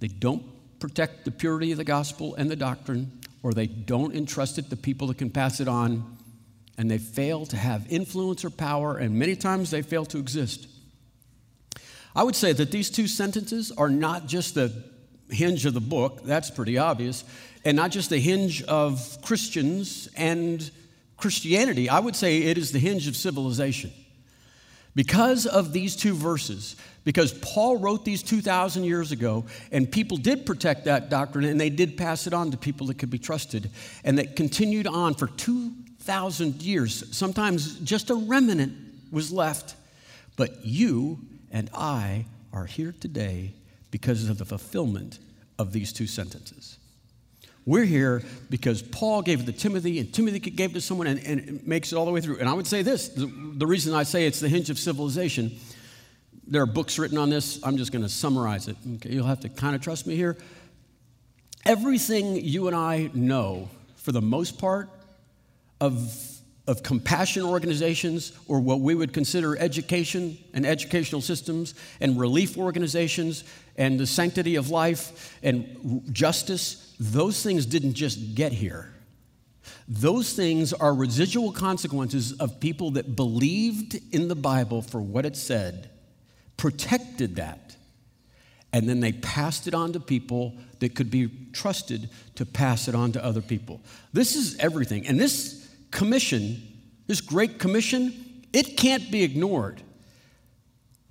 they 0.00 0.08
don't 0.08 0.44
protect 0.80 1.24
the 1.24 1.30
purity 1.30 1.72
of 1.72 1.78
the 1.78 1.84
gospel 1.84 2.34
and 2.34 2.50
the 2.50 2.56
doctrine, 2.56 3.20
or 3.42 3.52
they 3.52 3.66
don't 3.66 4.14
entrust 4.14 4.58
it 4.58 4.68
to 4.70 4.76
people 4.76 5.06
that 5.08 5.18
can 5.18 5.30
pass 5.30 5.60
it 5.60 5.68
on, 5.68 6.16
and 6.78 6.90
they 6.90 6.98
fail 6.98 7.46
to 7.46 7.56
have 7.56 7.86
influence 7.90 8.44
or 8.44 8.50
power, 8.50 8.96
and 8.96 9.18
many 9.18 9.36
times 9.36 9.70
they 9.70 9.82
fail 9.82 10.04
to 10.06 10.18
exist. 10.18 10.66
I 12.14 12.22
would 12.22 12.36
say 12.36 12.52
that 12.52 12.70
these 12.70 12.90
two 12.90 13.06
sentences 13.06 13.70
are 13.72 13.90
not 13.90 14.26
just 14.26 14.54
the 14.54 14.72
hinge 15.30 15.66
of 15.66 15.74
the 15.74 15.80
book, 15.80 16.22
that's 16.24 16.50
pretty 16.50 16.78
obvious, 16.78 17.24
and 17.64 17.76
not 17.76 17.90
just 17.90 18.10
the 18.10 18.18
hinge 18.18 18.62
of 18.64 19.18
Christians 19.22 20.08
and 20.16 20.70
Christianity. 21.16 21.88
I 21.88 22.00
would 22.00 22.16
say 22.16 22.38
it 22.38 22.58
is 22.58 22.72
the 22.72 22.78
hinge 22.78 23.06
of 23.06 23.16
civilization. 23.16 23.92
Because 24.94 25.46
of 25.46 25.72
these 25.72 25.94
two 25.94 26.14
verses, 26.14 26.74
because 27.04 27.32
Paul 27.32 27.78
wrote 27.78 28.04
these 28.04 28.24
2,000 28.24 28.82
years 28.82 29.12
ago, 29.12 29.44
and 29.70 29.90
people 29.90 30.16
did 30.16 30.44
protect 30.44 30.86
that 30.86 31.08
doctrine 31.08 31.44
and 31.44 31.60
they 31.60 31.70
did 31.70 31.96
pass 31.96 32.26
it 32.26 32.34
on 32.34 32.50
to 32.50 32.56
people 32.56 32.88
that 32.88 32.98
could 32.98 33.10
be 33.10 33.18
trusted, 33.18 33.70
and 34.02 34.18
that 34.18 34.34
continued 34.34 34.88
on 34.88 35.14
for 35.14 35.28
2,000 36.00 36.62
years. 36.62 37.04
Sometimes 37.14 37.78
just 37.80 38.08
a 38.08 38.14
remnant 38.14 38.72
was 39.12 39.30
left. 39.30 39.74
But 40.36 40.64
you 40.64 41.18
and 41.52 41.68
I 41.74 42.24
are 42.54 42.64
here 42.64 42.94
today 42.98 43.52
because 43.90 44.28
of 44.30 44.38
the 44.38 44.46
fulfillment 44.46 45.18
of 45.58 45.72
these 45.72 45.92
two 45.92 46.06
sentences. 46.06 46.78
We're 47.66 47.84
here 47.84 48.22
because 48.48 48.80
Paul 48.80 49.20
gave 49.20 49.40
it 49.40 49.46
to 49.46 49.52
Timothy, 49.52 49.98
and 49.98 50.12
Timothy 50.12 50.38
gave 50.38 50.70
it 50.70 50.74
to 50.74 50.80
someone, 50.80 51.06
and, 51.06 51.20
and 51.24 51.40
it 51.40 51.66
makes 51.66 51.92
it 51.92 51.96
all 51.96 52.06
the 52.06 52.10
way 52.10 52.22
through. 52.22 52.38
And 52.38 52.48
I 52.48 52.54
would 52.54 52.66
say 52.66 52.80
this 52.82 53.10
the, 53.10 53.26
the 53.56 53.66
reason 53.66 53.94
I 53.94 54.04
say 54.04 54.26
it's 54.26 54.40
the 54.40 54.48
hinge 54.48 54.70
of 54.70 54.78
civilization, 54.78 55.52
there 56.46 56.62
are 56.62 56.66
books 56.66 56.98
written 56.98 57.18
on 57.18 57.28
this. 57.28 57.60
I'm 57.62 57.76
just 57.76 57.92
going 57.92 58.02
to 58.02 58.08
summarize 58.08 58.68
it. 58.68 58.76
Okay, 58.96 59.10
you'll 59.10 59.26
have 59.26 59.40
to 59.40 59.50
kind 59.50 59.76
of 59.76 59.82
trust 59.82 60.06
me 60.06 60.16
here. 60.16 60.38
Everything 61.66 62.36
you 62.36 62.68
and 62.68 62.74
I 62.74 63.10
know, 63.12 63.68
for 63.96 64.12
the 64.12 64.22
most 64.22 64.58
part, 64.58 64.88
of, 65.80 66.14
of 66.66 66.82
compassion 66.82 67.42
organizations 67.42 68.32
or 68.48 68.60
what 68.60 68.80
we 68.80 68.94
would 68.94 69.12
consider 69.12 69.56
education 69.58 70.36
and 70.52 70.66
educational 70.66 71.20
systems 71.20 71.74
and 72.00 72.18
relief 72.18 72.58
organizations 72.58 73.44
and 73.76 73.98
the 73.98 74.06
sanctity 74.06 74.56
of 74.56 74.70
life 74.70 75.36
and 75.42 76.02
justice 76.12 76.90
those 77.00 77.42
things 77.42 77.64
didn't 77.64 77.94
just 77.94 78.34
get 78.34 78.52
here. 78.52 78.92
Those 79.88 80.34
things 80.34 80.74
are 80.74 80.94
residual 80.94 81.50
consequences 81.50 82.34
of 82.34 82.60
people 82.60 82.92
that 82.92 83.16
believed 83.16 83.98
in 84.12 84.28
the 84.28 84.36
Bible 84.36 84.82
for 84.82 85.00
what 85.00 85.24
it 85.24 85.34
said, 85.34 85.88
protected 86.58 87.36
that, 87.36 87.74
and 88.72 88.86
then 88.86 89.00
they 89.00 89.12
passed 89.12 89.66
it 89.66 89.74
on 89.74 89.94
to 89.94 90.00
people 90.00 90.54
that 90.80 90.94
could 90.94 91.10
be 91.10 91.28
trusted 91.52 92.10
to 92.34 92.44
pass 92.44 92.86
it 92.86 92.94
on 92.94 93.12
to 93.12 93.24
other 93.24 93.40
people. 93.40 93.80
This 94.12 94.36
is 94.36 94.58
everything. 94.58 95.06
And 95.06 95.18
this 95.18 95.59
commission, 95.90 96.62
this 97.06 97.20
great 97.20 97.58
commission, 97.58 98.44
it 98.52 98.76
can't 98.76 99.10
be 99.10 99.22
ignored 99.22 99.82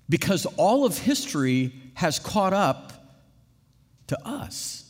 because 0.07 0.45
all 0.57 0.85
of 0.85 0.97
history 0.97 1.73
has 1.95 2.19
caught 2.19 2.53
up 2.53 2.93
to 4.07 4.27
us. 4.27 4.85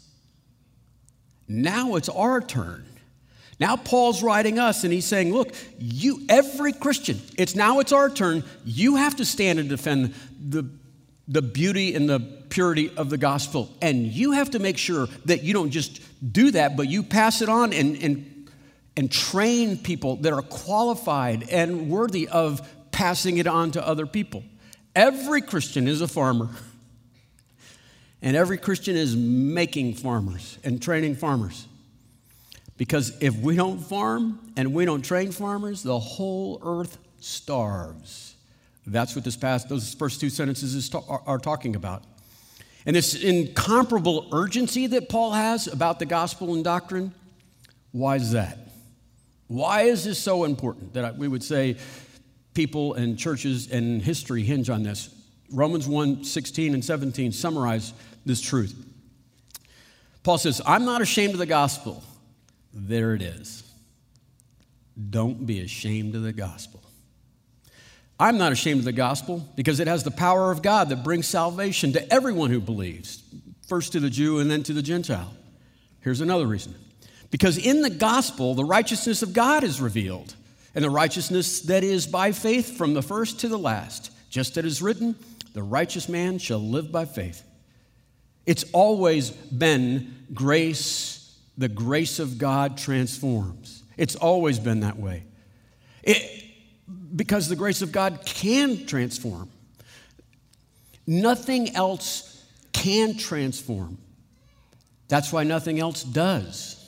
Now 1.48 1.96
it's 1.96 2.10
our 2.10 2.41
turn. 2.41 2.86
Now 3.60 3.75
Paul's 3.75 4.24
writing 4.24 4.58
us 4.58 4.84
and 4.84 4.93
he's 4.93 5.05
saying, 5.05 5.34
look, 5.34 5.53
you 5.77 6.25
every 6.29 6.72
Christian, 6.72 7.19
it's 7.38 7.55
now 7.55 7.79
it's 7.79 7.91
our 7.91 8.10
turn. 8.10 8.43
You 8.63 8.96
have 8.96 9.17
to 9.17 9.25
stand 9.25 9.60
and 9.60 9.67
defend 9.67 10.13
the 10.39 10.69
the 11.29 11.43
beauty 11.43 11.93
and 11.93 12.10
the 12.10 12.19
purity 12.50 12.89
of 12.98 13.12
the 13.12 13.17
gospel. 13.17 13.69
And 13.81 14.08
you 14.08 14.31
have 14.31 14.50
to 14.51 14.60
make 14.60 14.77
sure 14.77 15.08
that 15.25 15.43
you 15.43 15.53
don't 15.53 15.69
just 15.69 16.01
do 16.34 16.51
that, 16.51 16.75
but 16.75 16.88
you 16.88 17.03
pass 17.03 17.41
it 17.43 17.50
on 17.50 17.72
and, 17.72 17.96
and, 17.98 18.29
and 19.00 19.10
train 19.10 19.77
people 19.77 20.18
that 20.18 20.34
are 20.34 20.41
qualified 20.41 21.48
and 21.50 21.89
worthy 21.89 22.27
of 22.27 22.62
passing 22.91 23.38
it 23.38 23.48
on 23.48 23.72
to 23.72 23.88
other 23.88 24.06
people. 24.06 24.44
Every 24.94 25.41
Christian 25.41 25.88
is 25.88 26.01
a 26.01 26.08
farmer. 26.08 26.50
And 28.22 28.36
every 28.36 28.58
Christian 28.58 28.98
is 28.98 29.15
making 29.15 29.94
farmers 29.94 30.58
and 30.65 30.82
training 30.82 31.15
farmers. 31.15 31.65
Because 32.75 33.18
if 33.22 33.38
we 33.38 33.56
don't 33.56 33.79
farm 33.79 34.38
and 34.58 34.74
we 34.74 34.84
don't 34.84 35.01
train 35.01 35.32
farmers, 35.32 35.82
the 35.82 35.98
whole 35.98 36.60
earth 36.62 36.98
starves. 37.22 38.36
That's 38.86 39.15
what 39.15 39.24
this 39.24 39.38
past, 39.38 39.70
those 39.70 39.94
first 39.94 40.20
two 40.20 40.29
sentences 40.29 40.94
are, 40.94 41.22
are 41.25 41.39
talking 41.39 41.77
about. 41.77 42.03
And 42.86 42.98
this 42.98 43.15
incomparable 43.15 44.27
urgency 44.34 44.88
that 44.88 45.08
Paul 45.08 45.32
has 45.32 45.68
about 45.68 46.00
the 46.00 46.06
gospel 46.06 46.53
and 46.53 46.65
doctrine, 46.65 47.13
why 47.94 48.18
is 48.18 48.34
that? 48.34 48.65
Why 49.50 49.82
is 49.82 50.03
this 50.03 50.20
so 50.20 50.44
important 50.44 50.94
that 50.94 51.18
we 51.18 51.27
would 51.27 51.44
say 51.44 51.77
people 52.53 52.94
and 52.94 53.18
churches 53.18 53.72
and 53.72 54.00
history 54.00 54.44
hinge 54.44 54.70
on 54.70 54.84
this? 54.84 55.10
Romans 55.51 55.88
1 55.88 56.24
16 56.24 56.75
and 56.75 56.86
17 56.86 57.32
summarize 57.32 57.94
this 58.27 58.41
truth. 58.41 58.75
Paul 60.22 60.38
says, 60.38 60.62
I'm 60.68 60.86
not 60.86 61.01
ashamed 61.01 61.34
of 61.34 61.39
the 61.39 61.48
gospel. 61.48 62.03
There 62.72 63.15
it 63.15 63.24
is. 63.24 63.63
Don't 65.10 65.48
be 65.48 65.62
ashamed 65.62 66.13
of 66.13 66.22
the 66.22 66.34
gospel. 66.34 66.84
I'm 68.20 68.38
not 68.38 68.51
ashamed 68.51 68.79
of 68.79 68.86
the 68.86 68.91
gospel 68.91 69.50
because 69.56 69.79
it 69.79 69.88
has 69.88 70.03
the 70.03 70.12
power 70.12 70.51
of 70.51 70.62
God 70.62 70.89
that 70.89 71.03
brings 71.03 71.25
salvation 71.25 71.94
to 71.94 72.13
everyone 72.13 72.51
who 72.51 72.60
believes, 72.60 73.24
first 73.68 73.94
to 73.94 74.00
the 74.00 74.12
Jew 74.12 74.38
and 74.38 74.51
then 74.51 74.62
to 74.63 74.74
the 74.74 74.84
Gentile. 74.84 75.34
Here's 76.01 76.22
another 76.22 76.46
reason 76.46 76.75
because 77.32 77.58
in 77.58 77.82
the 77.82 77.90
gospel, 77.90 78.56
the 78.56 78.66
righteousness 78.66 79.22
of 79.22 79.34
God 79.34 79.64
is 79.64 79.80
revealed, 79.80 80.36
and 80.74 80.84
the 80.84 80.90
righteousness 80.90 81.62
that 81.62 81.84
is 81.84 82.08
by 82.08 82.32
faith 82.32 82.78
from 82.78 82.94
the 82.94 83.02
first 83.02 83.40
to 83.42 83.48
the 83.48 83.58
last. 83.58 84.12
Just 84.30 84.52
as 84.52 84.58
it 84.58 84.66
is 84.66 84.82
written, 84.82 85.16
the 85.54 85.64
righteous 85.64 86.08
man 86.08 86.38
shall 86.38 86.60
live 86.60 86.92
by 86.92 87.06
faith. 87.06 87.44
It's 88.46 88.64
always 88.72 89.32
been 89.32 90.26
grace, 90.34 91.38
the 91.58 91.70
grace 91.70 92.20
of 92.20 92.38
God 92.38 92.78
transforms. 92.78 93.84
It's 93.98 94.16
always 94.16 94.60
been 94.60 94.80
that 94.82 94.98
way. 94.98 95.24
It, 96.04 96.46
because 97.16 97.50
the 97.50 97.56
grace 97.56 97.82
of 97.82 97.92
God 97.92 98.22
can 98.26 98.86
transform. 98.86 99.50
Nothing 101.06 101.76
else 101.76 102.46
can 102.72 103.18
transform. 103.18 103.98
That's 105.08 105.34
why 105.34 105.44
nothing 105.44 105.80
else 105.80 106.04
does. 106.04 106.79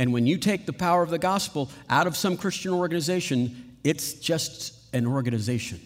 And 0.00 0.14
when 0.14 0.26
you 0.26 0.38
take 0.38 0.64
the 0.64 0.72
power 0.72 1.02
of 1.02 1.10
the 1.10 1.18
gospel 1.18 1.70
out 1.90 2.06
of 2.06 2.16
some 2.16 2.38
Christian 2.38 2.72
organization, 2.72 3.76
it's 3.84 4.14
just 4.14 4.72
an 4.94 5.06
organization. 5.06 5.78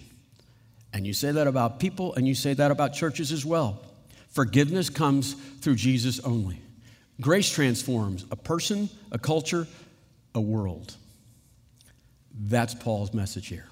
And 0.93 1.05
you 1.05 1.13
say 1.13 1.33
that 1.33 1.49
about 1.49 1.81
people, 1.81 2.15
and 2.15 2.27
you 2.27 2.37
say 2.37 2.55
that 2.55 2.71
about 2.71 2.95
churches 2.95 3.33
as 3.33 3.45
well. 3.45 3.83
Forgiveness 4.29 4.89
comes 4.89 5.35
through 5.35 5.75
Jesus 5.75 6.21
only. 6.21 6.61
Grace 7.21 7.51
transforms 7.51 8.25
a 8.31 8.37
person, 8.37 8.89
a 9.11 9.19
culture, 9.19 9.67
a 10.33 10.41
world. 10.41 10.95
That's 12.39 12.73
Paul's 12.73 13.13
message 13.13 13.49
here. 13.49 13.67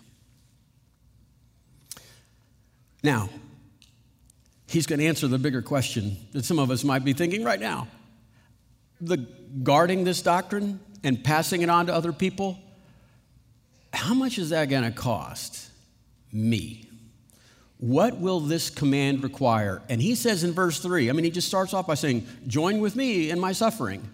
Now, 3.05 3.29
he's 4.67 4.89
going 4.89 4.99
to 4.99 5.07
answer 5.07 5.29
the 5.29 5.39
bigger 5.39 5.63
question 5.63 6.17
that 6.33 6.45
some 6.45 6.59
of 6.59 6.73
us 6.73 6.83
might 6.83 7.05
be 7.05 7.13
thinking 7.13 7.45
right 7.45 7.61
now. 7.61 7.87
The 9.03 9.19
guarding 9.63 10.05
this 10.05 10.23
doctrine 10.23 10.81
and 11.05 11.23
passing 11.23 11.61
it 11.61 11.69
on 11.69 11.87
to 11.87 11.95
other 11.95 12.13
people, 12.13 12.59
how 13.93 14.15
much 14.15 14.39
is 14.39 14.51
that 14.51 14.71
going 14.71 14.85
to 14.85 14.91
cost 14.91 15.71
me? 16.33 16.89
What 17.79 18.19
will 18.19 18.41
this 18.41 18.71
command 18.71 19.23
require? 19.23 19.83
And 19.89 20.01
he 20.01 20.15
says 20.15 20.45
in 20.45 20.53
verse 20.53 20.79
3, 20.79 21.11
I 21.11 21.13
mean, 21.13 21.25
he 21.25 21.31
just 21.31 21.49
starts 21.49 21.75
off 21.75 21.89
by 21.89 21.95
saying, 21.95 22.27
Join 22.47 22.79
with 22.79 22.95
me 22.95 23.31
in 23.31 23.41
my 23.41 23.53
suffering. 23.53 24.09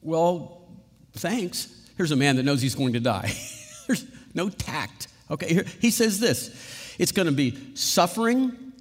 Well, 0.00 0.66
thanks. 1.12 1.72
Here's 1.96 2.10
a 2.10 2.16
man 2.16 2.36
that 2.36 2.42
knows 2.42 2.60
he's 2.60 2.74
going 2.74 2.94
to 2.94 3.00
die. 3.00 3.32
There's 3.86 4.04
no 4.34 4.48
tact. 4.48 5.06
Okay, 5.30 5.64
he 5.80 5.90
says 5.90 6.20
this 6.20 6.96
it's 6.98 7.12
going 7.12 7.26
to 7.26 7.32
be 7.32 7.74
suffering 7.74 8.72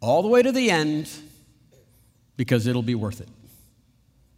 all 0.00 0.22
the 0.22 0.28
way 0.28 0.42
to 0.42 0.50
the 0.50 0.70
end 0.70 1.10
because 2.36 2.66
it'll 2.66 2.82
be 2.82 2.94
worth 2.94 3.20
it. 3.20 3.28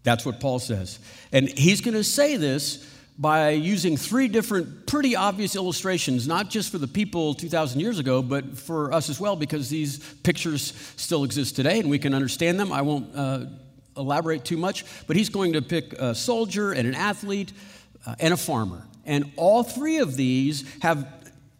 That's 0.03 0.25
what 0.25 0.41
Paul 0.41 0.59
says. 0.59 0.99
And 1.33 1.49
he's 1.49 1.81
going 1.81 1.95
to 1.95 2.05
say 2.05 2.37
this 2.37 2.89
by 3.19 3.51
using 3.51 3.97
three 3.97 4.27
different, 4.27 4.87
pretty 4.87 5.15
obvious 5.15 5.55
illustrations, 5.55 6.27
not 6.27 6.51
just 6.51 6.73
for 6.73 6.79
the 6.79 6.89
people 6.89 7.35
2,000 7.35 7.79
years 7.81 7.99
ago, 7.99 8.23
but 8.23 8.59
for 8.59 8.93
us 8.93 9.11
as 9.11 9.21
well, 9.21 9.37
because 9.37 9.69
these 9.69 9.99
pictures 10.23 10.73
still 10.97 11.25
exist 11.25 11.55
today 11.55 11.79
and 11.79 11.91
we 11.91 11.99
can 11.99 12.15
understand 12.15 12.59
them. 12.59 12.73
I 12.73 12.83
won't 12.83 13.15
uh, 13.15 13.47
elaborate 13.97 14.45
too 14.45 14.57
much, 14.57 14.85
but 15.07 15.17
he's 15.17 15.29
going 15.29 15.53
to 15.53 15.63
pick 15.63 15.93
a 15.95 16.15
soldier 16.15 16.73
and 16.73 16.89
an 16.89 16.95
athlete 16.95 17.53
uh, 18.07 18.15
and 18.19 18.33
a 18.33 18.37
farmer. 18.37 18.87
And 19.05 19.31
all 19.37 19.63
three 19.63 19.99
of 19.99 20.17
these 20.17 20.65
have 20.81 21.07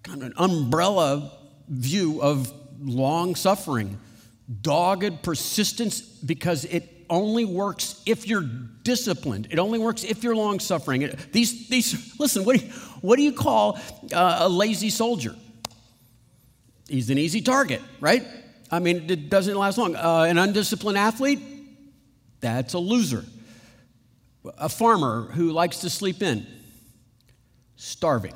kind 0.03 0.23
of 0.23 0.29
an 0.29 0.35
umbrella 0.37 1.33
view 1.69 2.23
of 2.23 2.53
long 2.81 3.35
suffering, 3.35 3.99
dogged 4.63 5.23
persistence, 5.23 6.01
because 6.01 6.65
it 6.65 6.92
only 7.09 7.45
works 7.45 8.03
if 8.07 8.27
you're 8.27 8.45
disciplined. 8.83 9.49
It 9.51 9.59
only 9.59 9.79
works 9.79 10.05
if 10.05 10.23
you're 10.23 10.37
long 10.37 10.61
suffering. 10.61 11.09
These, 11.33 11.69
these, 11.69 12.19
listen, 12.19 12.45
what 12.45 12.59
do 12.59 12.67
you, 12.67 12.73
what 13.01 13.17
do 13.17 13.23
you 13.23 13.33
call 13.33 13.79
uh, 14.13 14.39
a 14.41 14.49
lazy 14.49 14.91
soldier? 14.91 15.35
He's 16.89 17.11
an 17.11 17.19
easy 17.19 17.41
target, 17.41 17.81
right? 18.01 18.27
I 18.71 18.79
mean, 18.79 19.11
it 19.11 19.29
doesn't 19.29 19.57
last 19.57 19.79
long. 19.79 19.97
Uh, 19.97 20.27
an 20.29 20.39
undisciplined 20.39 20.99
athlete, 20.99 21.41
that's 22.41 22.75
a 22.75 22.79
loser. 22.79 23.25
A 24.59 24.69
farmer 24.69 25.23
who 25.33 25.53
likes 25.53 25.79
to 25.81 25.91
sleep 25.91 26.23
in, 26.23 26.47
starving. 27.77 28.35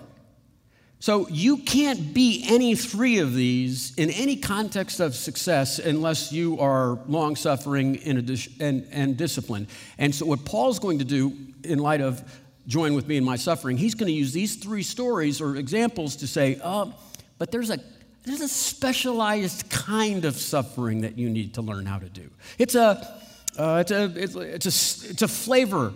So 1.06 1.28
you 1.28 1.58
can't 1.58 2.12
be 2.12 2.44
any 2.48 2.74
three 2.74 3.20
of 3.20 3.32
these 3.32 3.94
in 3.94 4.10
any 4.10 4.34
context 4.34 4.98
of 4.98 5.14
success 5.14 5.78
unless 5.78 6.32
you 6.32 6.58
are 6.58 6.98
long 7.06 7.36
suffering 7.36 8.00
and, 8.04 8.88
and, 8.90 9.16
disciplined. 9.16 9.68
And 9.98 10.12
so, 10.12 10.26
what 10.26 10.44
Paul's 10.44 10.80
going 10.80 10.98
to 10.98 11.04
do 11.04 11.32
in 11.62 11.78
light 11.78 12.00
of 12.00 12.24
join 12.66 12.94
with 12.94 13.06
me 13.06 13.18
in 13.18 13.22
my 13.22 13.36
suffering, 13.36 13.76
he's 13.76 13.94
going 13.94 14.08
to 14.08 14.12
use 14.12 14.32
these 14.32 14.56
three 14.56 14.82
stories 14.82 15.40
or 15.40 15.54
examples 15.54 16.16
to 16.16 16.26
say, 16.26 16.60
oh, 16.64 16.92
but 17.38 17.52
there's 17.52 17.70
a 17.70 17.78
there's 18.24 18.40
a 18.40 18.48
specialized 18.48 19.70
kind 19.70 20.24
of 20.24 20.34
suffering 20.34 21.02
that 21.02 21.16
you 21.16 21.30
need 21.30 21.54
to 21.54 21.62
learn 21.62 21.86
how 21.86 22.00
to 22.00 22.08
do. 22.08 22.28
It's 22.58 22.74
a, 22.74 23.20
uh, 23.56 23.84
it's, 23.86 23.92
a, 23.92 24.12
it's, 24.16 24.66
a, 24.66 25.08
it's 25.10 25.22
a 25.22 25.28
flavor 25.28 25.92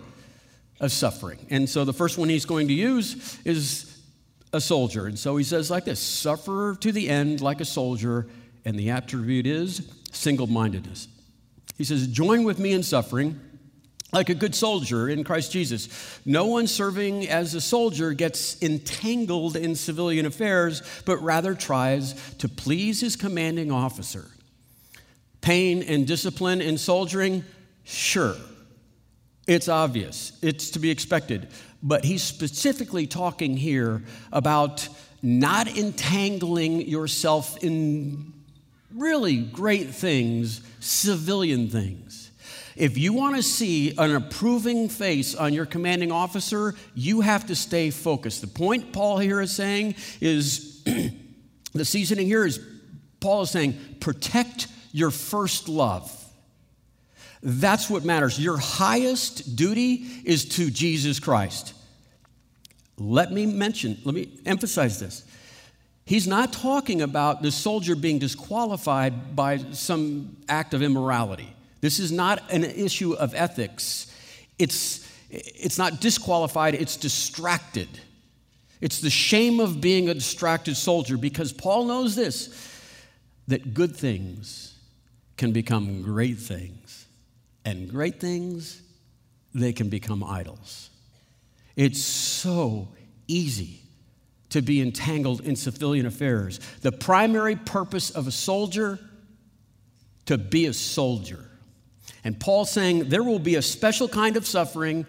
of 0.79 0.89
suffering. 0.93 1.45
And 1.49 1.69
so 1.69 1.83
the 1.83 1.91
first 1.91 2.17
one 2.17 2.29
he's 2.29 2.45
going 2.45 2.69
to 2.69 2.73
use 2.73 3.37
is 3.43 3.90
a 4.53 4.61
soldier. 4.61 5.07
And 5.07 5.17
so 5.17 5.37
he 5.37 5.43
says 5.43 5.71
like 5.71 5.85
this 5.85 5.99
suffer 5.99 6.75
to 6.79 6.91
the 6.91 7.09
end 7.09 7.41
like 7.41 7.61
a 7.61 7.65
soldier, 7.65 8.27
and 8.65 8.77
the 8.77 8.89
attribute 8.89 9.47
is 9.47 9.89
single 10.11 10.47
mindedness. 10.47 11.07
He 11.77 11.83
says, 11.83 12.07
Join 12.07 12.43
with 12.43 12.59
me 12.59 12.73
in 12.73 12.83
suffering 12.83 13.39
like 14.13 14.29
a 14.29 14.35
good 14.35 14.53
soldier 14.53 15.07
in 15.07 15.23
Christ 15.23 15.51
Jesus. 15.51 16.19
No 16.25 16.45
one 16.45 16.67
serving 16.67 17.29
as 17.29 17.55
a 17.55 17.61
soldier 17.61 18.13
gets 18.13 18.61
entangled 18.61 19.55
in 19.55 19.75
civilian 19.75 20.25
affairs, 20.25 20.81
but 21.05 21.17
rather 21.17 21.55
tries 21.55 22.13
to 22.35 22.49
please 22.49 23.01
his 23.01 23.15
commanding 23.15 23.71
officer. 23.71 24.25
Pain 25.39 25.81
and 25.83 26.05
discipline 26.05 26.61
in 26.61 26.77
soldiering, 26.77 27.43
sure. 27.83 28.35
It's 29.47 29.67
obvious, 29.67 30.37
it's 30.41 30.69
to 30.71 30.79
be 30.79 30.91
expected. 30.91 31.47
But 31.83 32.05
he's 32.05 32.23
specifically 32.23 33.07
talking 33.07 33.57
here 33.57 34.03
about 34.31 34.87
not 35.21 35.67
entangling 35.77 36.87
yourself 36.87 37.63
in 37.63 38.33
really 38.93 39.37
great 39.37 39.89
things, 39.89 40.61
civilian 40.79 41.69
things. 41.69 42.31
If 42.75 42.97
you 42.97 43.13
want 43.13 43.35
to 43.35 43.43
see 43.43 43.95
an 43.97 44.15
approving 44.15 44.89
face 44.89 45.35
on 45.35 45.53
your 45.53 45.65
commanding 45.65 46.11
officer, 46.11 46.73
you 46.95 47.21
have 47.21 47.47
to 47.47 47.55
stay 47.55 47.89
focused. 47.89 48.41
The 48.41 48.47
point 48.47 48.93
Paul 48.93 49.17
here 49.19 49.41
is 49.41 49.51
saying 49.51 49.95
is 50.19 50.83
the 51.73 51.85
seasoning 51.85 52.27
here 52.27 52.45
is 52.45 52.59
Paul 53.19 53.43
is 53.43 53.51
saying, 53.51 53.77
protect 53.99 54.67
your 54.91 55.11
first 55.11 55.69
love. 55.69 56.17
That's 57.43 57.89
what 57.89 58.05
matters. 58.05 58.39
Your 58.39 58.57
highest 58.57 59.55
duty 59.55 60.05
is 60.23 60.45
to 60.49 60.69
Jesus 60.69 61.19
Christ. 61.19 61.73
Let 62.97 63.31
me 63.31 63.45
mention, 63.47 63.97
let 64.03 64.13
me 64.13 64.29
emphasize 64.45 64.99
this. 64.99 65.25
He's 66.05 66.27
not 66.27 66.53
talking 66.53 67.01
about 67.01 67.41
the 67.41 67.51
soldier 67.51 67.95
being 67.95 68.19
disqualified 68.19 69.35
by 69.35 69.57
some 69.71 70.37
act 70.49 70.73
of 70.73 70.83
immorality. 70.83 71.51
This 71.79 71.99
is 71.99 72.11
not 72.11 72.51
an 72.51 72.63
issue 72.63 73.13
of 73.13 73.33
ethics. 73.33 74.13
It's, 74.59 75.09
it's 75.29 75.77
not 75.77 75.99
disqualified, 75.99 76.75
it's 76.75 76.95
distracted. 76.95 77.87
It's 78.81 78.99
the 78.99 79.09
shame 79.09 79.59
of 79.59 79.81
being 79.81 80.09
a 80.09 80.13
distracted 80.13 80.75
soldier 80.75 81.17
because 81.17 81.53
Paul 81.53 81.85
knows 81.85 82.15
this 82.15 82.67
that 83.47 83.73
good 83.73 83.95
things 83.95 84.75
can 85.37 85.51
become 85.51 86.03
great 86.03 86.37
things 86.37 86.80
and 87.65 87.89
great 87.89 88.19
things, 88.19 88.81
they 89.53 89.73
can 89.73 89.89
become 89.89 90.23
idols. 90.23 90.89
It's 91.75 92.01
so 92.01 92.89
easy 93.27 93.81
to 94.49 94.61
be 94.61 94.81
entangled 94.81 95.41
in 95.41 95.55
civilian 95.55 96.05
affairs. 96.05 96.59
The 96.81 96.91
primary 96.91 97.55
purpose 97.55 98.11
of 98.11 98.27
a 98.27 98.31
soldier 98.31 98.99
to 100.25 100.37
be 100.37 100.65
a 100.65 100.73
soldier. 100.73 101.45
And 102.23 102.39
Paul's 102.39 102.69
saying 102.69 103.09
there 103.09 103.23
will 103.23 103.39
be 103.39 103.55
a 103.55 103.61
special 103.61 104.07
kind 104.07 104.37
of 104.37 104.45
suffering 104.45 105.05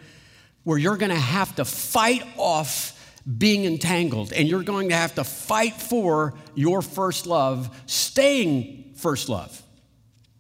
where 0.65 0.79
you're 0.79 0.97
going 0.97 1.11
to 1.11 1.17
have 1.17 1.55
to 1.57 1.65
fight 1.65 2.25
off 2.37 2.99
being 3.39 3.65
entangled 3.65 4.33
and 4.33 4.49
you're 4.49 4.63
going 4.63 4.89
to 4.89 4.95
have 4.95 5.15
to 5.17 5.25
fight 5.25 5.75
for 5.75 6.35
your 6.55 6.83
first 6.83 7.27
love, 7.27 7.83
staying 7.87 8.93
first 8.97 9.29
love. 9.29 9.61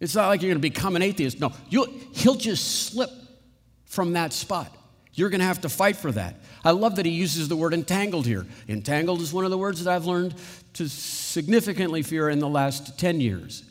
It's 0.02 0.16
not 0.16 0.26
like 0.26 0.42
you're 0.42 0.50
going 0.50 0.60
to 0.60 0.68
become 0.68 0.96
an 0.96 1.02
atheist. 1.02 1.38
No, 1.38 1.52
he'll 1.68 2.34
just 2.34 2.86
slip 2.86 3.08
from 3.84 4.14
that 4.14 4.32
spot. 4.32 4.76
You're 5.14 5.30
going 5.30 5.40
to 5.40 5.46
have 5.46 5.60
to 5.60 5.68
fight 5.68 5.94
for 5.94 6.10
that. 6.10 6.40
I 6.64 6.72
love 6.72 6.96
that 6.96 7.06
he 7.06 7.12
uses 7.12 7.46
the 7.46 7.54
word 7.54 7.72
entangled 7.72 8.26
here. 8.26 8.44
Entangled 8.68 9.20
is 9.20 9.32
one 9.32 9.44
of 9.44 9.52
the 9.52 9.58
words 9.58 9.84
that 9.84 9.94
I've 9.94 10.04
learned 10.04 10.34
to 10.74 10.88
significantly 10.88 12.02
fear 12.02 12.28
in 12.30 12.40
the 12.40 12.48
last 12.48 12.98
10 12.98 13.20
years. 13.20 13.62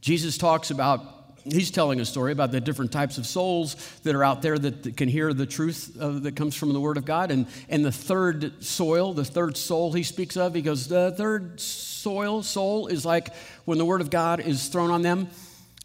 Jesus 0.00 0.38
talks 0.38 0.70
about 0.70 1.02
he's 1.44 1.70
telling 1.70 2.00
a 2.00 2.06
story 2.06 2.32
about 2.32 2.52
the 2.52 2.60
different 2.60 2.90
types 2.90 3.18
of 3.18 3.26
souls 3.26 3.74
that 4.02 4.14
are 4.14 4.24
out 4.24 4.40
there 4.40 4.58
that, 4.58 4.96
can 4.96 5.10
hear 5.10 5.34
the 5.34 5.44
truth 5.44 5.94
of, 6.00 6.22
that 6.22 6.36
comes 6.36 6.56
from 6.56 6.72
the 6.72 6.80
Word 6.80 6.96
of 6.96 7.04
God. 7.04 7.30
And, 7.30 7.46
and 7.68 7.84
the 7.84 7.92
third 7.92 8.64
soil, 8.64 9.12
the 9.12 9.26
third 9.26 9.58
soul 9.58 9.92
he 9.92 10.02
speaks 10.02 10.38
of, 10.38 10.54
he 10.54 10.62
goes, 10.62 10.88
the 10.88 11.12
third 11.18 11.60
soil, 11.60 12.42
soul 12.42 12.86
is 12.86 13.04
like 13.04 13.34
when 13.66 13.76
the 13.76 13.84
Word 13.84 14.00
of 14.00 14.08
God 14.08 14.40
is 14.40 14.68
thrown 14.68 14.90
on 14.90 15.02
them, 15.02 15.28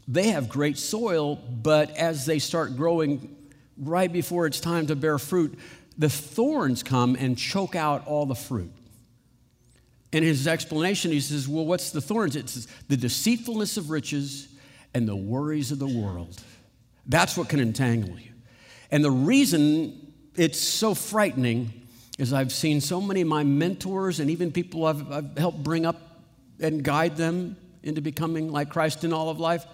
they 0.08 0.29
have 0.29 0.50
great 0.50 0.77
soil, 0.77 1.36
but 1.36 1.91
as 1.91 2.25
they 2.25 2.39
start 2.39 2.75
growing 2.75 3.36
right 3.77 4.12
before 4.12 4.46
it's 4.46 4.60
time 4.60 4.88
to 4.88 4.96
bear 4.96 5.17
fruit, 5.17 5.58
the 5.98 6.10
thorns 6.10 6.84
come 6.84 7.15
and 7.15 7.38
choke 7.38 7.75
out 7.75 8.05
all 8.08 8.25
the 8.25 8.36
fruit. 8.36 8.72
In 10.12 10.24
his 10.24 10.48
explanation, 10.48 11.12
he 11.12 11.20
says, 11.20 11.48
Well, 11.48 11.65
what's 11.65 11.91
the 11.91 12.01
thorns? 12.01 12.36
It's 12.36 12.67
the 12.89 12.98
deceitfulness 12.98 13.77
of 13.77 13.89
riches 13.89 14.50
and 14.93 15.08
the 15.08 15.15
worries 15.15 15.72
of 15.72 15.79
the 15.79 15.88
world. 15.88 16.41
That's 17.05 17.38
what 17.38 17.50
can 17.50 17.60
entangle 17.60 18.20
you. 18.20 18.31
And 18.91 19.03
the 19.03 19.12
reason 19.12 20.13
it's 20.36 20.60
so 20.60 20.93
frightening 20.93 21.72
is 22.17 22.34
I've 22.34 22.51
seen 22.51 22.81
so 22.81 23.00
many 23.00 23.22
of 23.22 23.27
my 23.27 23.43
mentors 23.43 24.20
and 24.20 24.29
even 24.29 24.51
people 24.51 24.86
I've, 24.86 25.12
I've 25.12 25.38
helped 25.38 25.63
bring 25.63 25.86
up 25.86 26.00
and 26.60 26.84
guide 26.84 27.15
them 27.15 27.58
into 27.84 28.01
becoming 28.01 28.51
like 28.51 28.70
Christ 28.70 29.03
in 29.03 29.13
all 29.13 29.29
of 29.29 29.39
life. 29.39 29.65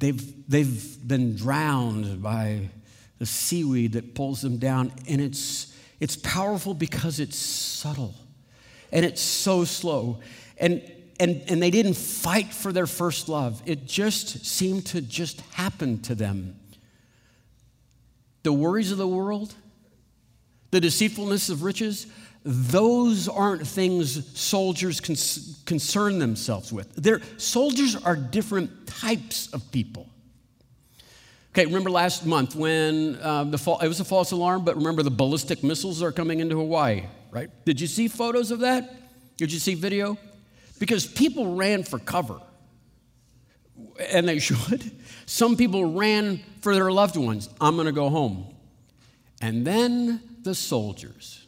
They've, 0.00 0.50
they've 0.50 1.06
been 1.06 1.36
drowned 1.36 2.22
by 2.22 2.70
the 3.18 3.26
seaweed 3.26 3.92
that 3.92 4.14
pulls 4.14 4.40
them 4.40 4.56
down, 4.56 4.92
and 5.06 5.20
it's, 5.20 5.72
it's 6.00 6.16
powerful 6.16 6.74
because 6.74 7.20
it's 7.20 7.36
subtle 7.36 8.14
and 8.90 9.04
it's 9.04 9.20
so 9.20 9.64
slow. 9.64 10.18
And 10.58 10.82
and, 11.20 11.42
and 11.48 11.62
they 11.62 11.70
didn't 11.70 11.98
fight 11.98 12.46
for 12.46 12.72
their 12.72 12.86
first 12.86 13.28
love. 13.28 13.62
It 13.66 13.84
just 13.84 14.46
seemed 14.46 14.86
to 14.86 15.02
just 15.02 15.42
happen 15.52 16.00
to 16.02 16.14
them. 16.14 16.58
The 18.42 18.54
worries 18.54 18.90
of 18.90 18.96
the 18.96 19.06
world, 19.06 19.54
the 20.70 20.80
deceitfulness 20.80 21.50
of 21.50 21.62
riches, 21.62 22.06
those 22.42 23.28
aren't 23.28 23.66
things 23.66 24.38
soldiers 24.38 25.00
concern 25.00 26.18
themselves 26.18 26.72
with. 26.72 26.94
They're, 26.94 27.20
soldiers 27.36 27.96
are 27.96 28.16
different 28.16 28.86
types 28.86 29.52
of 29.52 29.70
people. 29.70 30.08
Okay, 31.52 31.66
remember 31.66 31.90
last 31.90 32.24
month 32.24 32.54
when 32.54 33.16
uh, 33.16 33.44
the 33.44 33.58
fall, 33.58 33.78
it 33.80 33.88
was 33.88 34.00
a 34.00 34.04
false 34.04 34.30
alarm, 34.30 34.64
but 34.64 34.76
remember 34.76 35.02
the 35.02 35.10
ballistic 35.10 35.62
missiles 35.64 36.02
are 36.02 36.12
coming 36.12 36.40
into 36.40 36.56
Hawaii, 36.56 37.02
right? 37.30 37.50
Did 37.64 37.80
you 37.80 37.86
see 37.86 38.08
photos 38.08 38.50
of 38.50 38.60
that? 38.60 38.96
Did 39.36 39.52
you 39.52 39.58
see 39.58 39.74
video? 39.74 40.16
because 40.80 41.06
people 41.06 41.54
ran 41.54 41.84
for 41.84 42.00
cover, 42.00 42.40
and 44.10 44.26
they 44.26 44.38
should. 44.40 44.90
Some 45.26 45.56
people 45.56 45.92
ran 45.94 46.42
for 46.62 46.74
their 46.74 46.90
loved 46.90 47.16
ones. 47.16 47.48
I'm 47.60 47.76
going 47.76 47.86
to 47.86 47.92
go 47.92 48.08
home. 48.08 48.52
And 49.40 49.64
then 49.64 50.20
the 50.42 50.54
soldiers, 50.54 51.39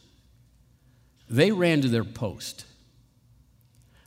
they 1.33 1.51
ran 1.51 1.81
to 1.81 1.89
their 1.89 2.03
post 2.03 2.65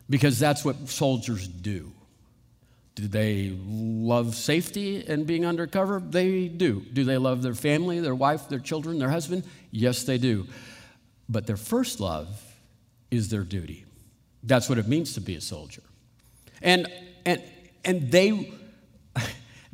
because 0.08 0.38
that's 0.38 0.64
what 0.64 0.88
soldiers 0.88 1.48
do. 1.48 1.92
Do 2.94 3.08
they 3.08 3.58
love 3.66 4.36
safety 4.36 5.04
and 5.06 5.26
being 5.26 5.44
undercover? 5.44 5.98
They 5.98 6.46
do. 6.46 6.86
Do 6.92 7.02
they 7.02 7.18
love 7.18 7.42
their 7.42 7.54
family, 7.54 7.98
their 7.98 8.14
wife, 8.14 8.48
their 8.48 8.60
children, 8.60 9.00
their 9.00 9.10
husband? 9.10 9.42
Yes, 9.72 10.04
they 10.04 10.18
do. 10.18 10.46
But 11.28 11.48
their 11.48 11.56
first 11.56 11.98
love 11.98 12.28
is 13.10 13.28
their 13.28 13.42
duty. 13.42 13.84
That's 14.44 14.68
what 14.68 14.78
it 14.78 14.86
means 14.86 15.14
to 15.14 15.20
be 15.20 15.34
a 15.34 15.40
soldier. 15.40 15.82
And, 16.62 16.86
and, 17.26 17.42
and 17.84 18.08
they, 18.12 18.52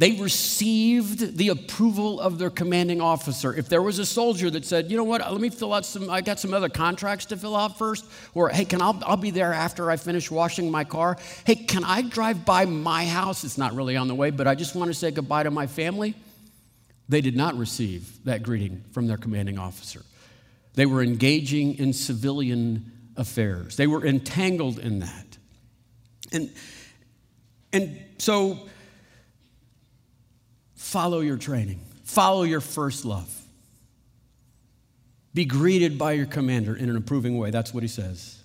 they 0.03 0.11
received 0.11 1.37
the 1.37 1.51
approval 1.51 2.21
of 2.21 2.37
their 2.37 2.51
commanding 2.51 3.01
officer. 3.01 3.55
If 3.55 3.69
there 3.69 3.81
was 3.81 4.01
a 4.01 4.05
soldier 4.05 4.51
that 4.51 4.65
said, 4.65 4.91
you 4.91 4.97
know 4.97 5.05
what, 5.05 5.21
let 5.21 5.41
me 5.41 5.49
fill 5.49 5.73
out 5.73 5.87
some, 5.87 6.11
I 6.11 6.23
got 6.23 6.41
some 6.41 6.53
other 6.53 6.69
contracts 6.69 7.27
to 7.27 7.37
fill 7.37 7.55
out 7.55 7.79
first, 7.79 8.05
or 8.35 8.49
hey, 8.49 8.65
can 8.65 8.83
I, 8.83 8.99
I'll 9.07 9.17
be 9.17 9.31
there 9.31 9.53
after 9.53 9.93
I 9.93 9.97
finish 9.97 10.29
washing 10.29 10.69
my 10.73 10.83
car. 10.83 11.19
Hey, 11.47 11.55
can 11.55 11.85
I 11.85 12.03
drive 12.03 12.45
by 12.45 12.65
my 12.65 13.07
house? 13.07 13.45
It's 13.45 13.57
not 13.57 13.75
really 13.75 13.97
on 13.97 14.09
the 14.09 14.15
way, 14.17 14.31
but 14.31 14.49
I 14.49 14.57
just 14.57 14.75
want 14.75 14.89
to 14.89 14.95
say 14.95 15.13
goodbye 15.13 15.45
to 15.45 15.53
my 15.53 15.69
family. 15.69 16.17
They 17.09 17.21
did 17.21 17.37
not 17.37 17.57
receive 17.57 18.25
that 18.25 18.43
greeting 18.43 18.83
from 18.91 19.07
their 19.07 19.19
commanding 19.19 19.57
officer. 19.57 20.03
They 20.75 20.87
were 20.87 21.05
engaging 21.05 21.79
in 21.79 21.93
civilian 21.93 22.91
affairs. 23.17 23.77
They 23.77 23.87
were 23.87 24.05
entangled 24.05 24.81
in 24.81 24.99
that. 24.99 25.39
And, 26.33 26.51
and 27.73 28.01
so, 28.19 28.69
follow 30.93 31.21
your 31.21 31.39
training, 31.39 31.81
follow 32.05 32.43
your 32.43 32.61
first 32.61 33.07
love. 33.07 33.35
Be 35.33 35.47
greeted 35.47 35.97
by 35.97 36.13
your 36.13 36.27
commander 36.27 36.77
in 36.77 36.91
an 36.91 36.97
approving 36.97 37.39
way. 37.39 37.51
That's 37.51 37.73
what 37.73 37.83
he 37.83 37.89
says. 37.89 38.43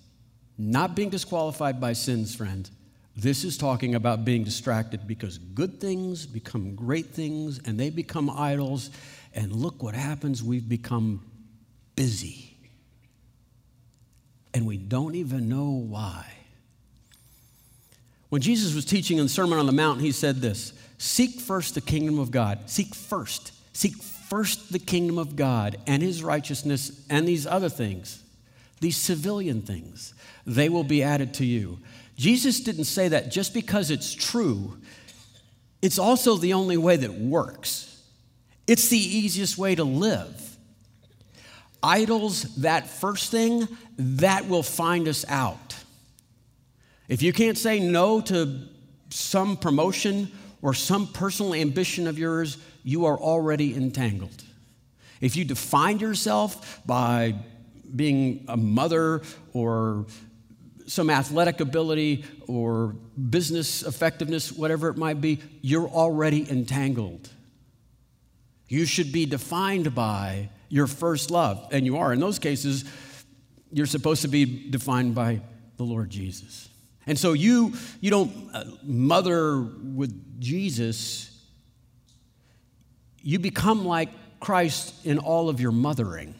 Not 0.58 0.96
being 0.96 1.10
disqualified 1.10 1.82
by 1.82 1.92
sins, 1.92 2.34
friend. 2.34 2.70
This 3.18 3.44
is 3.44 3.58
talking 3.58 3.96
about 3.96 4.24
being 4.24 4.46
distracted 4.46 5.06
because 5.06 5.38
good 5.38 5.82
things 5.82 6.26
become 6.26 6.74
great 6.76 7.08
things 7.08 7.60
and 7.66 7.78
they 7.78 7.90
become 7.90 8.30
idols. 8.30 8.92
And 9.34 9.52
look 9.52 9.84
what 9.84 9.94
happens. 9.94 10.42
We've 10.42 10.68
become 10.68 11.26
busy 11.98 12.56
and 14.54 14.66
we 14.66 14.78
don't 14.78 15.16
even 15.16 15.50
know 15.50 15.70
why. 15.70 16.37
When 18.30 18.42
Jesus 18.42 18.76
was 18.76 18.86
teaching 18.86 19.18
in 19.18 19.26
the 19.26 19.30
Sermon 19.30 19.58
on 19.58 19.66
the 19.66 19.72
Mount, 19.72 20.02
he 20.02 20.12
said 20.12 20.38
this 20.38 20.74
Seek 20.98 21.40
first 21.40 21.76
the 21.76 21.82
kingdom 21.82 22.20
of 22.20 22.32
God. 22.32 22.70
Seek 22.70 22.94
first. 22.94 23.54
Seek 23.74 23.96
first 24.02 24.72
the 24.72 24.80
kingdom 24.80 25.18
of 25.18 25.36
God 25.36 25.78
and 25.88 26.02
his 26.02 26.24
righteousness 26.24 27.06
and 27.10 27.28
these 27.28 27.48
other 27.48 27.70
things, 27.70 28.24
these 28.82 28.98
civilian 28.98 29.62
things. 29.62 30.14
They 30.46 30.70
will 30.70 30.84
be 30.84 31.04
added 31.04 31.34
to 31.36 31.46
you. 31.46 31.80
Jesus 32.18 32.60
didn't 32.60 32.86
say 32.86 33.10
that 33.10 33.32
just 33.32 33.54
because 33.54 33.92
it's 33.92 34.14
true, 34.14 34.78
it's 35.82 36.00
also 36.00 36.36
the 36.36 36.54
only 36.54 36.78
way 36.78 36.98
that 36.98 37.14
works. 37.14 38.02
It's 38.66 38.90
the 38.90 38.98
easiest 38.98 39.58
way 39.58 39.76
to 39.76 39.84
live. 39.84 40.58
Idols, 41.84 42.56
that 42.58 42.90
first 42.90 43.32
thing, 43.32 43.68
that 43.98 44.48
will 44.48 44.64
find 44.64 45.08
us 45.08 45.24
out. 45.30 45.77
If 47.08 47.22
you 47.22 47.32
can't 47.34 47.58
say 47.58 47.80
no 47.80 48.22
to 48.22 48.68
some 49.10 49.58
promotion 49.58 50.32
or 50.62 50.74
some 50.74 51.08
personal 51.08 51.54
ambition 51.54 52.08
of 52.08 52.20
yours, 52.20 52.58
you 52.84 53.06
are 53.06 53.18
already 53.18 53.76
entangled. 53.76 54.44
If 55.22 55.36
you 55.36 55.46
define 55.46 56.00
yourself 56.00 56.82
by 56.86 57.36
being 57.96 58.46
a 58.48 58.58
mother 58.58 59.22
or 59.54 60.06
some 60.86 61.10
athletic 61.10 61.60
ability 61.60 62.24
or 62.48 62.96
business 63.30 63.84
effectiveness, 63.84 64.52
whatever 64.52 64.90
it 64.90 64.98
might 64.98 65.22
be, 65.22 65.40
you're 65.62 65.88
already 65.88 66.50
entangled. 66.50 67.30
You 68.68 68.86
should 68.86 69.12
be 69.12 69.26
defined 69.26 69.96
by 69.96 70.50
your 70.70 70.88
first 70.88 71.32
love, 71.32 71.68
and 71.72 71.86
you 71.86 71.98
are. 71.98 72.12
In 72.12 72.20
those 72.20 72.40
cases, 72.40 72.84
you're 73.72 73.86
supposed 73.86 74.22
to 74.24 74.28
be 74.28 74.70
defined 74.70 75.16
by 75.16 75.42
the 75.78 75.84
Lord 75.84 76.10
Jesus. 76.10 76.67
And 77.08 77.18
so 77.18 77.34
you, 77.34 77.74
you 78.02 78.12
don't 78.12 78.50
uh, 78.54 78.66
mother 78.84 79.62
with 79.62 80.40
Jesus, 80.40 81.34
you 83.24 83.40
become 83.40 83.86
like 83.86 84.10
Christ 84.40 85.06
in 85.06 85.18
all 85.18 85.50
of 85.50 85.60
your 85.60 85.72
mothering. 85.72 86.36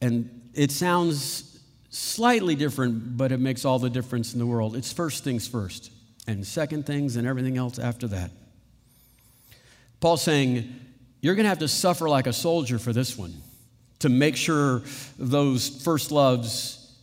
And 0.00 0.50
it 0.54 0.70
sounds 0.70 1.58
slightly 1.88 2.54
different, 2.54 3.16
but 3.16 3.32
it 3.32 3.40
makes 3.40 3.64
all 3.64 3.78
the 3.78 3.90
difference 3.90 4.34
in 4.34 4.38
the 4.38 4.46
world. 4.46 4.76
It's 4.76 4.92
first 4.92 5.24
things 5.24 5.48
first, 5.48 5.90
and 6.26 6.46
second 6.46 6.84
things, 6.86 7.16
and 7.16 7.26
everything 7.26 7.56
else 7.56 7.78
after 7.78 8.06
that. 8.08 8.30
Paul's 10.00 10.22
saying, 10.22 10.74
You're 11.22 11.34
going 11.34 11.44
to 11.44 11.48
have 11.48 11.60
to 11.60 11.68
suffer 11.68 12.08
like 12.08 12.26
a 12.26 12.32
soldier 12.32 12.78
for 12.78 12.92
this 12.92 13.16
one 13.16 13.34
to 14.00 14.08
make 14.10 14.36
sure 14.36 14.82
those 15.18 15.68
first 15.82 16.12
loves 16.12 16.94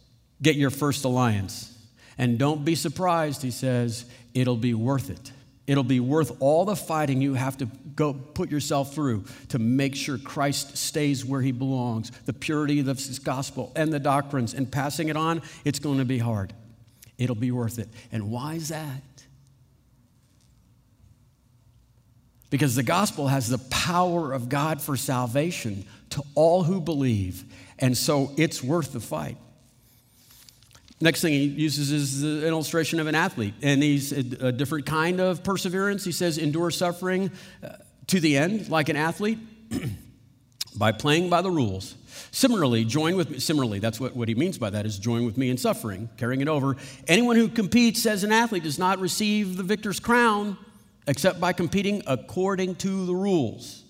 get 0.41 0.55
your 0.55 0.69
first 0.69 1.03
alliance. 1.03 1.70
And 2.17 2.37
don't 2.37 2.65
be 2.65 2.75
surprised, 2.75 3.41
he 3.41 3.51
says, 3.51 4.05
it'll 4.33 4.57
be 4.57 4.73
worth 4.73 5.09
it. 5.09 5.31
It'll 5.67 5.83
be 5.83 5.99
worth 5.99 6.35
all 6.41 6.65
the 6.65 6.75
fighting 6.75 7.21
you 7.21 7.35
have 7.35 7.57
to 7.57 7.65
go 7.95 8.13
put 8.13 8.51
yourself 8.51 8.93
through 8.93 9.25
to 9.49 9.59
make 9.59 9.95
sure 9.95 10.17
Christ 10.17 10.75
stays 10.75 11.23
where 11.23 11.41
he 11.41 11.51
belongs. 11.51 12.11
The 12.25 12.33
purity 12.33 12.79
of 12.79 12.85
this 12.87 13.19
gospel 13.19 13.71
and 13.75 13.93
the 13.93 13.99
doctrines 13.99 14.53
and 14.53 14.69
passing 14.69 15.09
it 15.09 15.15
on, 15.15 15.41
it's 15.63 15.79
going 15.79 15.99
to 15.99 16.05
be 16.05 16.17
hard. 16.17 16.53
It'll 17.17 17.35
be 17.35 17.51
worth 17.51 17.79
it. 17.79 17.87
And 18.11 18.31
why 18.31 18.55
is 18.55 18.69
that? 18.69 19.01
Because 22.49 22.75
the 22.75 22.83
gospel 22.83 23.29
has 23.29 23.47
the 23.47 23.59
power 23.69 24.33
of 24.33 24.49
God 24.49 24.81
for 24.81 24.97
salvation 24.97 25.85
to 26.09 26.21
all 26.35 26.63
who 26.63 26.81
believe. 26.81 27.45
And 27.79 27.97
so 27.97 28.31
it's 28.37 28.61
worth 28.61 28.91
the 28.91 28.99
fight. 28.99 29.37
Next 31.01 31.21
thing 31.21 31.33
he 31.33 31.45
uses 31.45 31.91
is 31.91 32.23
an 32.23 32.43
illustration 32.43 32.99
of 32.99 33.07
an 33.07 33.15
athlete, 33.15 33.55
and 33.63 33.81
he's 33.81 34.11
a, 34.11 34.51
different 34.51 34.85
kind 34.85 35.19
of 35.19 35.43
perseverance. 35.43 36.03
He 36.03 36.11
says, 36.11 36.37
endure 36.37 36.69
suffering 36.69 37.31
uh, 37.63 37.69
to 38.07 38.19
the 38.19 38.37
end, 38.37 38.69
like 38.69 38.87
an 38.89 38.95
athlete, 38.95 39.39
by 40.75 40.91
playing 40.91 41.29
by 41.29 41.41
the 41.41 41.49
rules. 41.49 41.95
Similarly, 42.29 42.85
join 42.85 43.15
with 43.15 43.31
me. 43.31 43.39
Similarly, 43.39 43.79
that's 43.79 43.99
what, 43.99 44.15
what 44.15 44.27
he 44.27 44.35
means 44.35 44.59
by 44.59 44.69
that 44.69 44.85
is 44.85 44.99
join 44.99 45.25
with 45.25 45.37
me 45.37 45.49
in 45.49 45.57
suffering, 45.57 46.09
carrying 46.17 46.41
it 46.41 46.47
over. 46.47 46.77
Anyone 47.07 47.35
who 47.35 47.47
competes 47.47 48.05
as 48.05 48.23
an 48.23 48.31
athlete 48.31 48.63
does 48.63 48.77
not 48.77 48.99
receive 48.99 49.57
the 49.57 49.63
victor's 49.63 49.99
crown 49.99 50.57
except 51.07 51.39
by 51.39 51.51
competing 51.51 52.03
according 52.05 52.75
to 52.75 53.05
the 53.05 53.15
rules. 53.15 53.83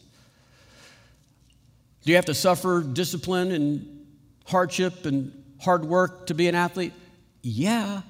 Do 2.04 2.10
you 2.10 2.16
have 2.16 2.26
to 2.26 2.34
suffer 2.34 2.82
discipline 2.82 3.52
and 3.52 4.08
hardship 4.46 5.06
and 5.06 5.44
hard 5.60 5.86
work 5.86 6.28
to 6.28 6.34
be 6.34 6.48
an 6.48 6.56
athlete? 6.56 6.94
Yeah, 7.42 8.02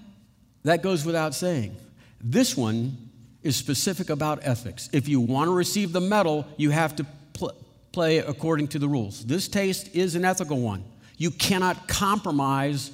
that 0.64 0.82
goes 0.82 1.06
without 1.06 1.34
saying. 1.34 1.76
This 2.20 2.56
one 2.56 3.10
is 3.44 3.56
specific 3.56 4.10
about 4.10 4.40
ethics. 4.44 4.90
If 4.94 5.08
you 5.08 5.20
want 5.20 5.48
to 5.48 5.54
receive 5.54 5.94
the 5.94 6.02
medal, 6.02 6.46
you 6.58 6.70
have 6.70 6.96
to 6.98 7.06
pl- 7.34 7.56
play 7.92 8.20
according 8.20 8.68
to 8.70 8.80
the 8.80 8.88
rules. 8.88 9.26
This 9.26 9.48
taste 9.48 9.96
is 9.96 10.16
an 10.16 10.26
ethical 10.26 10.60
one. 10.60 10.84
You 11.18 11.32
cannot 11.32 11.88
compromise 11.88 12.92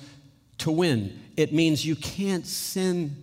to 0.60 0.72
win. 0.72 1.20
It 1.36 1.54
means 1.54 1.86
you 1.86 1.96
can't 1.96 2.46
sin 2.46 3.16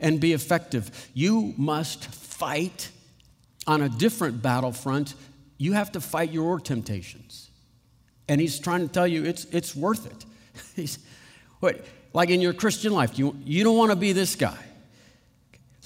and 0.00 0.20
be 0.20 0.32
effective. 0.32 1.10
You 1.14 1.54
must 1.56 2.04
fight 2.06 2.90
on 3.66 3.82
a 3.82 3.88
different 3.88 4.42
battlefront. 4.42 5.14
You 5.58 5.74
have 5.74 5.92
to 5.92 6.00
fight 6.00 6.32
your 6.32 6.58
temptations. 6.58 7.50
And 8.28 8.40
he's 8.40 8.58
trying 8.58 8.86
to 8.86 8.92
tell 8.92 9.06
you 9.06 9.24
it's, 9.24 9.44
it's 9.46 9.74
worth 9.76 10.06
it. 10.06 10.24
he's, 10.76 10.98
what, 11.60 11.84
like 12.12 12.30
in 12.30 12.40
your 12.40 12.52
Christian 12.52 12.92
life, 12.92 13.18
you, 13.18 13.36
you 13.44 13.64
don't 13.64 13.76
want 13.76 13.90
to 13.90 13.96
be 13.96 14.12
this 14.12 14.36
guy. 14.36 14.58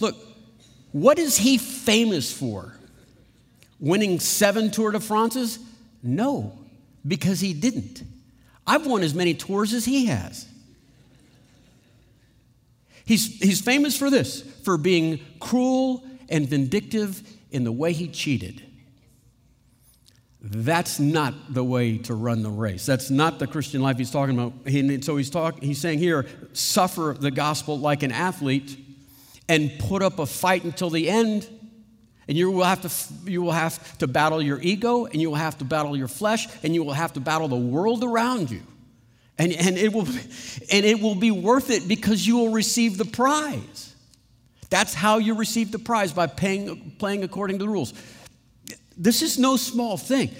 Look, 0.00 0.16
what 0.92 1.18
is 1.18 1.36
he 1.36 1.58
famous 1.58 2.32
for? 2.32 2.72
Winning 3.78 4.20
seven 4.20 4.70
Tour 4.70 4.92
de 4.92 5.00
France's? 5.00 5.58
No, 6.02 6.58
because 7.06 7.40
he 7.40 7.52
didn't. 7.52 8.02
I've 8.66 8.86
won 8.86 9.02
as 9.02 9.14
many 9.14 9.34
tours 9.34 9.72
as 9.72 9.84
he 9.84 10.06
has. 10.06 10.48
He's, 13.04 13.38
he's 13.38 13.60
famous 13.60 13.96
for 13.96 14.10
this, 14.10 14.42
for 14.64 14.76
being 14.76 15.20
cruel 15.38 16.02
and 16.28 16.48
vindictive 16.48 17.22
in 17.52 17.62
the 17.62 17.70
way 17.70 17.92
he 17.92 18.08
cheated. 18.08 18.62
That's 20.48 21.00
not 21.00 21.34
the 21.52 21.64
way 21.64 21.98
to 21.98 22.14
run 22.14 22.44
the 22.44 22.50
race. 22.50 22.86
That's 22.86 23.10
not 23.10 23.40
the 23.40 23.48
Christian 23.48 23.82
life 23.82 23.98
he's 23.98 24.12
talking 24.12 24.38
about. 24.38 24.52
And 24.66 25.04
so 25.04 25.16
he's, 25.16 25.28
talk, 25.28 25.60
he's 25.60 25.80
saying 25.80 25.98
here 25.98 26.26
suffer 26.52 27.16
the 27.18 27.32
gospel 27.32 27.78
like 27.80 28.04
an 28.04 28.12
athlete 28.12 28.78
and 29.48 29.72
put 29.78 30.02
up 30.02 30.20
a 30.20 30.26
fight 30.26 30.62
until 30.62 30.88
the 30.88 31.10
end. 31.10 31.48
And 32.28 32.36
you 32.36 32.50
will, 32.50 32.64
have 32.64 32.82
to, 32.82 33.30
you 33.30 33.42
will 33.42 33.52
have 33.52 33.98
to 33.98 34.06
battle 34.06 34.42
your 34.42 34.60
ego, 34.60 35.06
and 35.06 35.20
you 35.20 35.30
will 35.30 35.36
have 35.36 35.58
to 35.58 35.64
battle 35.64 35.96
your 35.96 36.08
flesh, 36.08 36.48
and 36.64 36.74
you 36.74 36.82
will 36.82 36.92
have 36.92 37.12
to 37.12 37.20
battle 37.20 37.46
the 37.46 37.54
world 37.54 38.02
around 38.02 38.50
you. 38.50 38.62
And, 39.38 39.52
and, 39.52 39.76
it 39.76 39.92
will, 39.92 40.06
and 40.06 40.84
it 40.84 41.00
will 41.00 41.14
be 41.14 41.30
worth 41.30 41.70
it 41.70 41.86
because 41.86 42.26
you 42.26 42.36
will 42.36 42.50
receive 42.50 42.98
the 42.98 43.04
prize. 43.04 43.94
That's 44.70 44.92
how 44.92 45.18
you 45.18 45.34
receive 45.34 45.70
the 45.70 45.78
prize 45.78 46.12
by 46.12 46.26
paying, 46.26 46.96
playing 46.98 47.22
according 47.22 47.58
to 47.58 47.64
the 47.64 47.68
rules. 47.70 47.92
This 48.96 49.22
is 49.22 49.38
no 49.38 49.56
small 49.56 49.96
thing. 49.96 50.30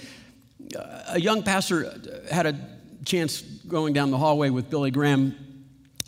A 1.09 1.19
young 1.19 1.43
pastor 1.43 1.93
had 2.31 2.45
a 2.45 2.59
chance 3.05 3.41
going 3.41 3.93
down 3.93 4.11
the 4.11 4.17
hallway 4.17 4.49
with 4.49 4.69
Billy 4.69 4.91
Graham. 4.91 5.35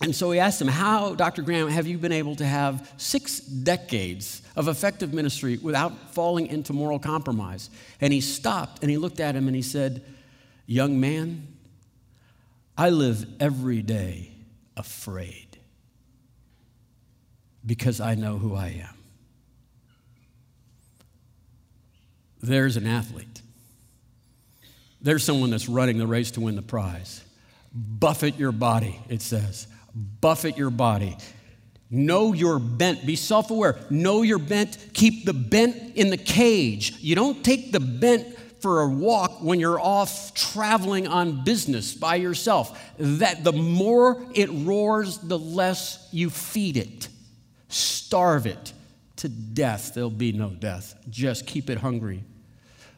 And 0.01 0.15
so 0.15 0.31
he 0.31 0.39
asked 0.39 0.61
him, 0.61 0.67
How, 0.67 1.13
Dr. 1.13 1.41
Graham, 1.41 1.67
have 1.67 1.85
you 1.85 1.97
been 1.97 2.11
able 2.11 2.35
to 2.37 2.45
have 2.45 2.91
six 2.97 3.39
decades 3.39 4.41
of 4.55 4.67
effective 4.67 5.13
ministry 5.13 5.57
without 5.57 6.13
falling 6.13 6.47
into 6.47 6.73
moral 6.73 6.99
compromise? 6.99 7.69
And 7.99 8.13
he 8.13 8.21
stopped 8.21 8.81
and 8.81 8.89
he 8.89 8.97
looked 8.97 9.19
at 9.19 9.35
him 9.35 9.47
and 9.47 9.55
he 9.55 9.61
said, 9.61 10.03
Young 10.65 10.99
man, 10.99 11.47
I 12.77 12.91
live 12.91 13.25
every 13.41 13.81
day 13.81 14.31
afraid 14.77 15.57
because 17.65 17.99
I 17.99 18.15
know 18.15 18.37
who 18.37 18.55
I 18.55 18.67
am. 18.67 18.98
There's 22.41 22.77
an 22.77 22.87
athlete. 22.87 23.41
There's 25.01 25.23
someone 25.23 25.49
that's 25.49 25.69
running 25.69 25.97
the 25.97 26.07
race 26.07 26.31
to 26.31 26.41
win 26.41 26.55
the 26.55 26.61
prize. 26.61 27.23
Buffet 27.73 28.37
your 28.37 28.51
body, 28.51 28.99
it 29.09 29.21
says. 29.21 29.67
Buffet 29.95 30.57
your 30.57 30.69
body. 30.69 31.15
Know 31.89 32.33
your 32.33 32.59
bent. 32.59 33.05
Be 33.05 33.15
self 33.15 33.49
aware. 33.49 33.77
Know 33.89 34.21
your 34.21 34.39
bent. 34.39 34.77
Keep 34.93 35.25
the 35.25 35.33
bent 35.33 35.95
in 35.95 36.09
the 36.09 36.17
cage. 36.17 36.97
You 36.99 37.15
don't 37.15 37.43
take 37.43 37.71
the 37.71 37.79
bent 37.79 38.37
for 38.61 38.81
a 38.81 38.89
walk 38.89 39.41
when 39.41 39.59
you're 39.59 39.79
off 39.79 40.33
traveling 40.33 41.07
on 41.07 41.43
business 41.43 41.93
by 41.93 42.15
yourself. 42.15 42.79
That 42.97 43.43
the 43.43 43.53
more 43.53 44.21
it 44.35 44.49
roars, 44.51 45.17
the 45.17 45.39
less 45.39 46.07
you 46.11 46.29
feed 46.29 46.77
it. 46.77 47.07
Starve 47.69 48.45
it 48.45 48.73
to 49.19 49.29
death. 49.29 49.93
There'll 49.93 50.09
be 50.09 50.31
no 50.31 50.49
death. 50.49 50.95
Just 51.09 51.45
keep 51.45 51.69
it 51.69 51.77
hungry. 51.77 52.23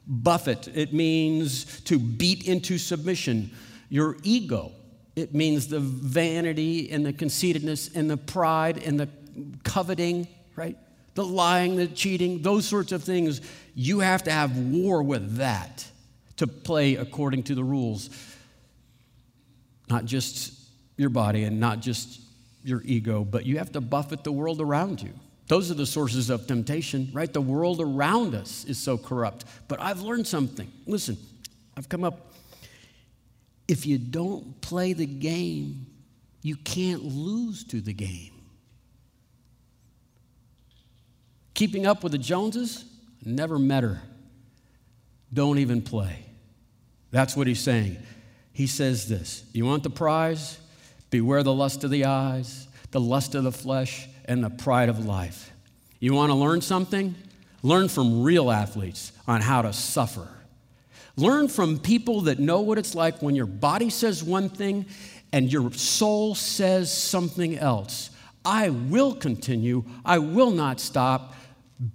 Buffet, 0.08 0.70
it 0.74 0.94
means 0.94 1.82
to 1.82 2.00
beat 2.00 2.48
into 2.48 2.78
submission 2.78 3.52
your 3.90 4.18
ego. 4.24 4.72
It 5.16 5.34
means 5.34 5.68
the 5.68 5.80
vanity 5.80 6.90
and 6.92 7.06
the 7.06 7.14
conceitedness 7.14 7.96
and 7.96 8.10
the 8.10 8.18
pride 8.18 8.82
and 8.84 9.00
the 9.00 9.10
coveting, 9.64 10.28
right? 10.56 10.78
The 11.16 11.26
lying, 11.26 11.76
the 11.76 11.88
cheating, 11.88 12.42
those 12.42 12.66
sorts 12.66 12.92
of 12.92 13.04
things 13.04 13.42
you 13.76 14.00
have 14.00 14.24
to 14.24 14.32
have 14.32 14.58
war 14.58 15.04
with 15.04 15.38
that 15.38 15.86
to 16.38 16.48
play 16.48 16.96
according 16.96 17.44
to 17.44 17.56
the 17.56 17.64
rules. 17.64 18.10
Not 19.90 20.06
just 20.06 20.54
your 20.98 21.10
body 21.10 21.44
and 21.44 21.60
not 21.60 21.82
just 21.82 22.22
your 22.64 22.82
ego, 22.86 23.24
but 23.24 23.46
you 23.46 23.58
have 23.58 23.72
to 23.74 23.82
buffet 23.82 24.24
the 24.24 24.32
world 24.32 24.62
around 24.62 25.02
you. 25.02 25.14
Those 25.48 25.70
are 25.70 25.76
the 25.76 25.86
sources 25.86 26.30
of 26.30 26.48
temptation, 26.48 27.10
right? 27.14 27.32
The 27.32 27.42
world 27.42 27.82
around 27.82 28.36
us 28.36 28.64
is 28.66 28.78
so 28.78 28.98
corrupt. 28.98 29.46
But 29.68 29.82
I've 29.82 30.02
learned 30.02 30.28
something. 30.28 30.72
Listen, 30.86 31.18
I've 31.76 31.90
come 31.90 32.04
up. 32.04 32.34
If 33.68 33.86
you 33.86 33.98
don't 33.98 34.62
play 34.62 34.94
the 34.94 35.06
game, 35.06 35.88
you 36.42 36.56
can't 36.56 37.04
lose 37.04 37.64
to 37.66 37.82
the 37.82 37.94
game. 37.94 38.32
Keeping 41.54 41.86
up 41.86 42.04
with 42.04 42.14
the 42.14 42.18
Joneses, 42.18 42.86
Never 43.24 43.60
met 43.60 43.84
her. 43.84 44.02
Don't 45.34 45.60
even 45.60 45.82
play. 45.82 46.26
That's 47.12 47.36
what 47.36 47.48
he's 47.48 47.60
saying. 47.60 47.98
He 48.54 48.68
says 48.68 49.08
this 49.08 49.46
You 49.54 49.66
want 49.66 49.84
the 49.84 49.90
prize? 49.90 50.60
Beware 51.10 51.44
the 51.44 51.54
lust 51.54 51.84
of 51.84 51.92
the 51.92 52.06
eyes, 52.06 52.68
the 52.92 53.00
lust 53.00 53.36
of 53.36 53.44
the 53.44 53.52
flesh, 53.52 54.08
and 54.32 54.42
the 54.42 54.50
pride 54.50 54.88
of 54.88 55.06
life. 55.06 55.52
You 56.00 56.14
want 56.14 56.30
to 56.30 56.36
learn 56.36 56.62
something? 56.62 57.16
Learn 57.64 57.90
from 57.90 58.24
real 58.24 58.50
athletes 58.50 59.12
on 59.28 59.42
how 59.42 59.62
to 59.62 59.74
suffer. 59.74 60.26
Learn 61.18 61.50
from 61.50 61.78
people 61.78 62.22
that 62.22 62.40
know 62.40 62.62
what 62.62 62.78
it's 62.78 62.96
like 62.96 63.22
when 63.22 63.36
your 63.36 63.46
body 63.46 63.90
says 63.90 64.24
one 64.24 64.48
thing 64.48 64.86
and 65.34 65.52
your 65.52 65.74
soul 65.74 66.34
says 66.34 66.96
something 66.96 67.58
else. 67.58 68.10
I 68.46 68.70
will 68.70 69.14
continue. 69.14 69.84
I 70.06 70.20
will 70.20 70.52
not 70.52 70.80
stop. 70.80 71.36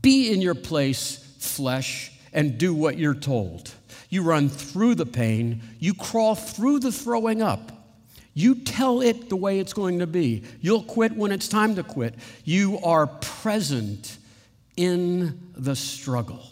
Be 0.02 0.30
in 0.30 0.42
your 0.42 0.54
place, 0.54 1.36
flesh, 1.38 2.12
and 2.34 2.58
do 2.58 2.74
what 2.74 2.98
you're 2.98 3.14
told. 3.14 3.72
You 4.10 4.22
run 4.22 4.50
through 4.50 4.96
the 4.96 5.06
pain, 5.06 5.62
you 5.78 5.94
crawl 5.94 6.34
through 6.34 6.80
the 6.80 6.92
throwing 6.92 7.40
up. 7.40 7.72
You 8.38 8.54
tell 8.54 9.00
it 9.00 9.30
the 9.30 9.36
way 9.36 9.60
it's 9.60 9.72
going 9.72 10.00
to 10.00 10.06
be. 10.06 10.42
You'll 10.60 10.82
quit 10.82 11.16
when 11.16 11.32
it's 11.32 11.48
time 11.48 11.74
to 11.76 11.82
quit. 11.82 12.14
You 12.44 12.78
are 12.84 13.06
present 13.06 14.18
in 14.76 15.40
the 15.56 15.74
struggle. 15.74 16.42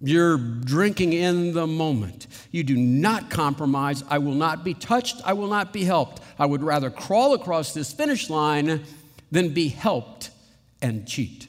You're 0.00 0.38
drinking 0.38 1.12
in 1.12 1.54
the 1.54 1.66
moment. 1.66 2.28
You 2.52 2.62
do 2.62 2.76
not 2.76 3.30
compromise. 3.30 4.04
I 4.08 4.18
will 4.18 4.34
not 4.34 4.62
be 4.62 4.74
touched. 4.74 5.20
I 5.24 5.32
will 5.32 5.48
not 5.48 5.72
be 5.72 5.82
helped. 5.82 6.22
I 6.38 6.46
would 6.46 6.62
rather 6.62 6.88
crawl 6.88 7.34
across 7.34 7.74
this 7.74 7.92
finish 7.92 8.30
line 8.30 8.84
than 9.32 9.54
be 9.54 9.66
helped 9.66 10.30
and 10.80 11.04
cheat. 11.04 11.48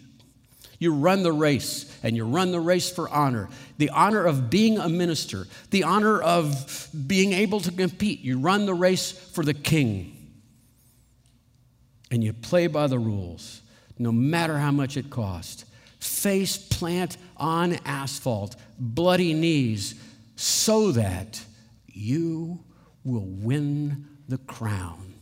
You 0.79 0.95
run 0.95 1.21
the 1.21 1.31
race, 1.31 1.94
and 2.05 2.15
you 2.15 2.23
run 2.23 2.51
the 2.51 2.59
race 2.59 2.91
for 2.91 3.09
honor 3.09 3.49
the 3.79 3.89
honor 3.89 4.23
of 4.23 4.49
being 4.49 4.77
a 4.77 4.87
minister, 4.87 5.47
the 5.71 5.83
honor 5.83 6.21
of 6.21 6.87
being 7.07 7.33
able 7.33 7.59
to 7.59 7.71
compete. 7.71 8.21
You 8.21 8.39
run 8.39 8.67
the 8.67 8.75
race 8.75 9.11
for 9.11 9.43
the 9.43 9.55
king, 9.55 10.15
and 12.11 12.23
you 12.23 12.31
play 12.31 12.67
by 12.67 12.87
the 12.87 12.99
rules, 12.99 13.61
no 13.97 14.11
matter 14.11 14.57
how 14.57 14.71
much 14.71 14.95
it 14.95 15.09
costs. 15.09 15.65
Face 15.99 16.57
plant 16.57 17.17
on 17.35 17.79
asphalt, 17.85 18.55
bloody 18.77 19.33
knees, 19.33 19.95
so 20.35 20.91
that 20.91 21.43
you 21.87 22.63
will 23.03 23.25
win 23.25 24.05
the 24.29 24.37
crown. 24.37 25.15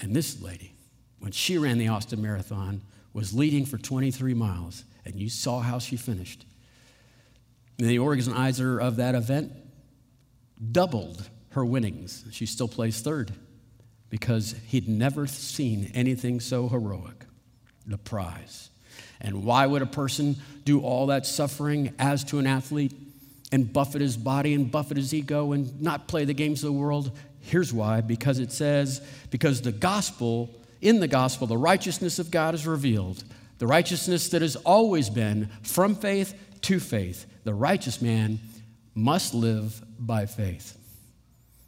And 0.00 0.14
this 0.14 0.40
lady, 0.40 0.74
when 1.18 1.32
she 1.32 1.58
ran 1.58 1.78
the 1.78 1.88
Austin 1.88 2.22
Marathon, 2.22 2.82
was 3.16 3.32
leading 3.32 3.64
for 3.64 3.78
23 3.78 4.34
miles, 4.34 4.84
and 5.06 5.14
you 5.14 5.30
saw 5.30 5.60
how 5.60 5.78
she 5.78 5.96
finished. 5.96 6.44
And 7.78 7.88
the 7.88 7.98
organizer 7.98 8.78
of 8.78 8.96
that 8.96 9.14
event 9.14 9.52
doubled 10.70 11.26
her 11.52 11.64
winnings. 11.64 12.26
She 12.30 12.44
still 12.44 12.68
placed 12.68 13.04
third 13.04 13.32
because 14.10 14.54
he'd 14.66 14.86
never 14.86 15.26
seen 15.26 15.90
anything 15.94 16.40
so 16.40 16.68
heroic 16.68 17.24
the 17.86 17.96
prize. 17.96 18.68
And 19.22 19.44
why 19.44 19.66
would 19.66 19.80
a 19.80 19.86
person 19.86 20.36
do 20.66 20.80
all 20.80 21.06
that 21.06 21.24
suffering 21.24 21.94
as 21.98 22.22
to 22.24 22.38
an 22.38 22.46
athlete 22.46 22.92
and 23.50 23.72
buffet 23.72 24.02
his 24.02 24.18
body 24.18 24.52
and 24.52 24.70
buffet 24.70 24.98
his 24.98 25.14
ego 25.14 25.52
and 25.52 25.80
not 25.80 26.06
play 26.06 26.26
the 26.26 26.34
games 26.34 26.62
of 26.62 26.66
the 26.66 26.78
world? 26.78 27.16
Here's 27.40 27.72
why 27.72 28.02
because 28.02 28.40
it 28.40 28.52
says, 28.52 29.00
because 29.30 29.62
the 29.62 29.72
gospel 29.72 30.50
in 30.80 31.00
the 31.00 31.08
gospel, 31.08 31.46
the 31.46 31.56
righteousness 31.56 32.18
of 32.18 32.30
God 32.30 32.54
is 32.54 32.66
revealed, 32.66 33.24
the 33.58 33.66
righteousness 33.66 34.28
that 34.30 34.42
has 34.42 34.56
always 34.56 35.08
been 35.10 35.48
from 35.62 35.94
faith 35.94 36.34
to 36.62 36.80
faith. 36.80 37.26
The 37.44 37.54
righteous 37.54 38.02
man 38.02 38.40
must 38.94 39.34
live 39.34 39.82
by 39.98 40.26
faith. 40.26 40.76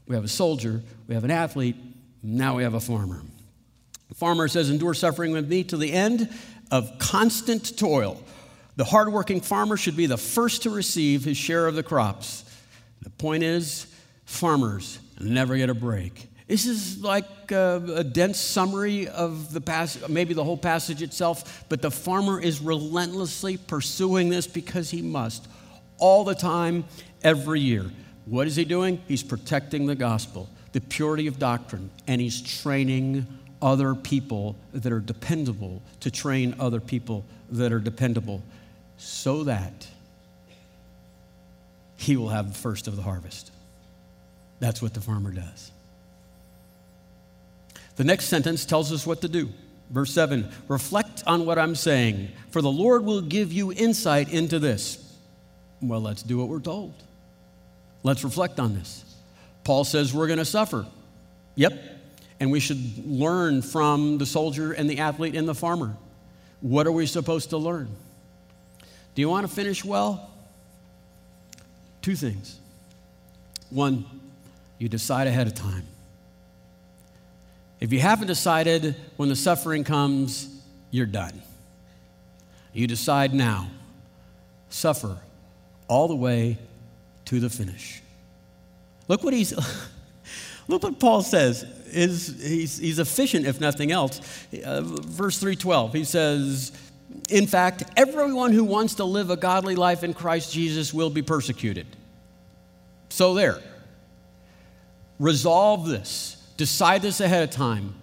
We 0.06 0.14
have 0.14 0.24
a 0.24 0.28
soldier, 0.28 0.82
we 1.06 1.14
have 1.14 1.24
an 1.24 1.30
athlete, 1.30 1.76
now 2.22 2.56
we 2.56 2.62
have 2.62 2.74
a 2.74 2.80
farmer. 2.80 3.22
The 4.08 4.14
farmer 4.14 4.48
says, 4.48 4.70
Endure 4.70 4.94
suffering 4.94 5.32
with 5.32 5.48
me 5.48 5.64
to 5.64 5.76
the 5.76 5.92
end 5.92 6.32
of 6.70 6.98
constant 6.98 7.76
toil. 7.78 8.22
The 8.76 8.84
hardworking 8.84 9.40
farmer 9.40 9.76
should 9.76 9.96
be 9.96 10.06
the 10.06 10.16
first 10.16 10.62
to 10.62 10.70
receive 10.70 11.24
his 11.24 11.36
share 11.36 11.66
of 11.66 11.74
the 11.74 11.82
crops. 11.82 12.44
The 13.02 13.10
point 13.10 13.42
is, 13.42 13.86
farmers 14.24 14.98
never 15.20 15.56
get 15.56 15.68
a 15.68 15.74
break. 15.74 16.28
This 16.48 16.64
is 16.64 17.02
like 17.02 17.52
a, 17.52 17.82
a, 17.96 18.04
dense 18.04 18.38
summary 18.38 19.06
of 19.06 19.52
the 19.52 19.60
passage, 19.60 20.08
maybe 20.08 20.32
the 20.32 20.42
whole 20.42 20.56
passage 20.56 21.02
itself, 21.02 21.66
but 21.68 21.82
the 21.82 21.90
farmer 21.90 22.40
is 22.40 22.60
relentlessly 22.60 23.58
pursuing 23.58 24.30
this 24.30 24.46
because 24.46 24.90
he 24.90 25.02
must, 25.02 25.46
all 25.98 26.24
the 26.24 26.34
time, 26.34 26.86
every 27.22 27.60
year. 27.60 27.84
What 28.24 28.46
is 28.46 28.56
he 28.56 28.64
doing? 28.64 29.02
He's 29.06 29.22
protecting 29.22 29.84
the 29.84 29.94
gospel, 29.94 30.48
the 30.72 30.80
purity 30.80 31.26
of 31.26 31.38
doctrine, 31.38 31.90
and 32.06 32.18
he's 32.18 32.40
training 32.40 33.26
other 33.60 33.94
people 33.94 34.56
that 34.72 34.90
are 34.90 35.00
dependable 35.00 35.82
to 36.00 36.10
train 36.10 36.54
other 36.58 36.80
people 36.80 37.26
that 37.50 37.72
are 37.72 37.78
dependable 37.78 38.42
so 38.96 39.44
that 39.44 39.86
he 41.96 42.16
will 42.16 42.28
have 42.28 42.48
the 42.48 42.58
first 42.58 42.88
of 42.88 42.96
the 42.96 43.02
harvest. 43.02 43.50
That's 44.60 44.80
what 44.80 44.94
the 44.94 45.00
farmer 45.00 45.30
does. 45.30 45.72
The 47.98 48.04
next 48.04 48.26
sentence 48.26 48.64
tells 48.64 48.92
us 48.92 49.04
what 49.04 49.22
to 49.22 49.28
do. 49.28 49.50
Verse 49.90 50.12
7 50.12 50.48
Reflect 50.68 51.24
on 51.26 51.44
what 51.44 51.58
I'm 51.58 51.74
saying, 51.74 52.28
for 52.50 52.62
the 52.62 52.70
Lord 52.70 53.04
will 53.04 53.20
give 53.20 53.52
you 53.52 53.72
insight 53.72 54.32
into 54.32 54.60
this. 54.60 55.04
Well, 55.82 56.00
let's 56.00 56.22
do 56.22 56.38
what 56.38 56.48
we're 56.48 56.60
told. 56.60 56.94
Let's 58.04 58.22
reflect 58.22 58.60
on 58.60 58.74
this. 58.74 59.04
Paul 59.64 59.82
says 59.82 60.14
we're 60.14 60.28
going 60.28 60.38
to 60.38 60.44
suffer. 60.44 60.86
Yep. 61.56 61.72
And 62.38 62.52
we 62.52 62.60
should 62.60 63.04
learn 63.04 63.62
from 63.62 64.18
the 64.18 64.26
soldier 64.26 64.70
and 64.70 64.88
the 64.88 65.00
athlete 65.00 65.34
and 65.34 65.48
the 65.48 65.54
farmer. 65.54 65.96
What 66.60 66.86
are 66.86 66.92
we 66.92 67.04
supposed 67.06 67.50
to 67.50 67.58
learn? 67.58 67.88
Do 69.16 69.22
you 69.22 69.28
want 69.28 69.48
to 69.48 69.52
finish 69.52 69.84
well? 69.84 70.30
Two 72.00 72.14
things. 72.14 72.60
One, 73.70 74.04
you 74.78 74.88
decide 74.88 75.26
ahead 75.26 75.48
of 75.48 75.56
time. 75.56 75.84
If 77.80 77.92
you 77.92 78.00
haven't 78.00 78.26
decided 78.26 78.96
when 79.16 79.28
the 79.28 79.36
suffering 79.36 79.84
comes, 79.84 80.48
you're 80.90 81.06
done. 81.06 81.42
You 82.72 82.86
decide 82.86 83.34
now. 83.34 83.68
Suffer 84.68 85.18
all 85.86 86.08
the 86.08 86.16
way 86.16 86.58
to 87.26 87.40
the 87.40 87.48
finish. 87.50 88.02
Look 89.06 89.22
what 89.22 89.32
he's 89.32 89.52
look 90.68 90.82
what 90.82 90.98
Paul 90.98 91.22
says. 91.22 91.64
Is 91.90 92.38
he's, 92.42 92.76
he's 92.78 92.98
efficient 92.98 93.46
if 93.46 93.60
nothing 93.60 93.90
else. 93.90 94.20
Uh, 94.64 94.82
verse 94.82 95.38
312. 95.38 95.94
He 95.94 96.04
says, 96.04 96.72
"In 97.30 97.46
fact, 97.46 97.84
everyone 97.96 98.52
who 98.52 98.64
wants 98.64 98.96
to 98.96 99.04
live 99.04 99.30
a 99.30 99.36
godly 99.36 99.74
life 99.74 100.04
in 100.04 100.12
Christ 100.12 100.52
Jesus 100.52 100.92
will 100.92 101.10
be 101.10 101.22
persecuted." 101.22 101.86
So 103.08 103.34
there. 103.34 103.58
Resolve 105.18 105.86
this. 105.86 106.37
Decide 106.58 107.02
this 107.02 107.20
ahead 107.20 107.44
of 107.44 107.50
time. 107.50 107.94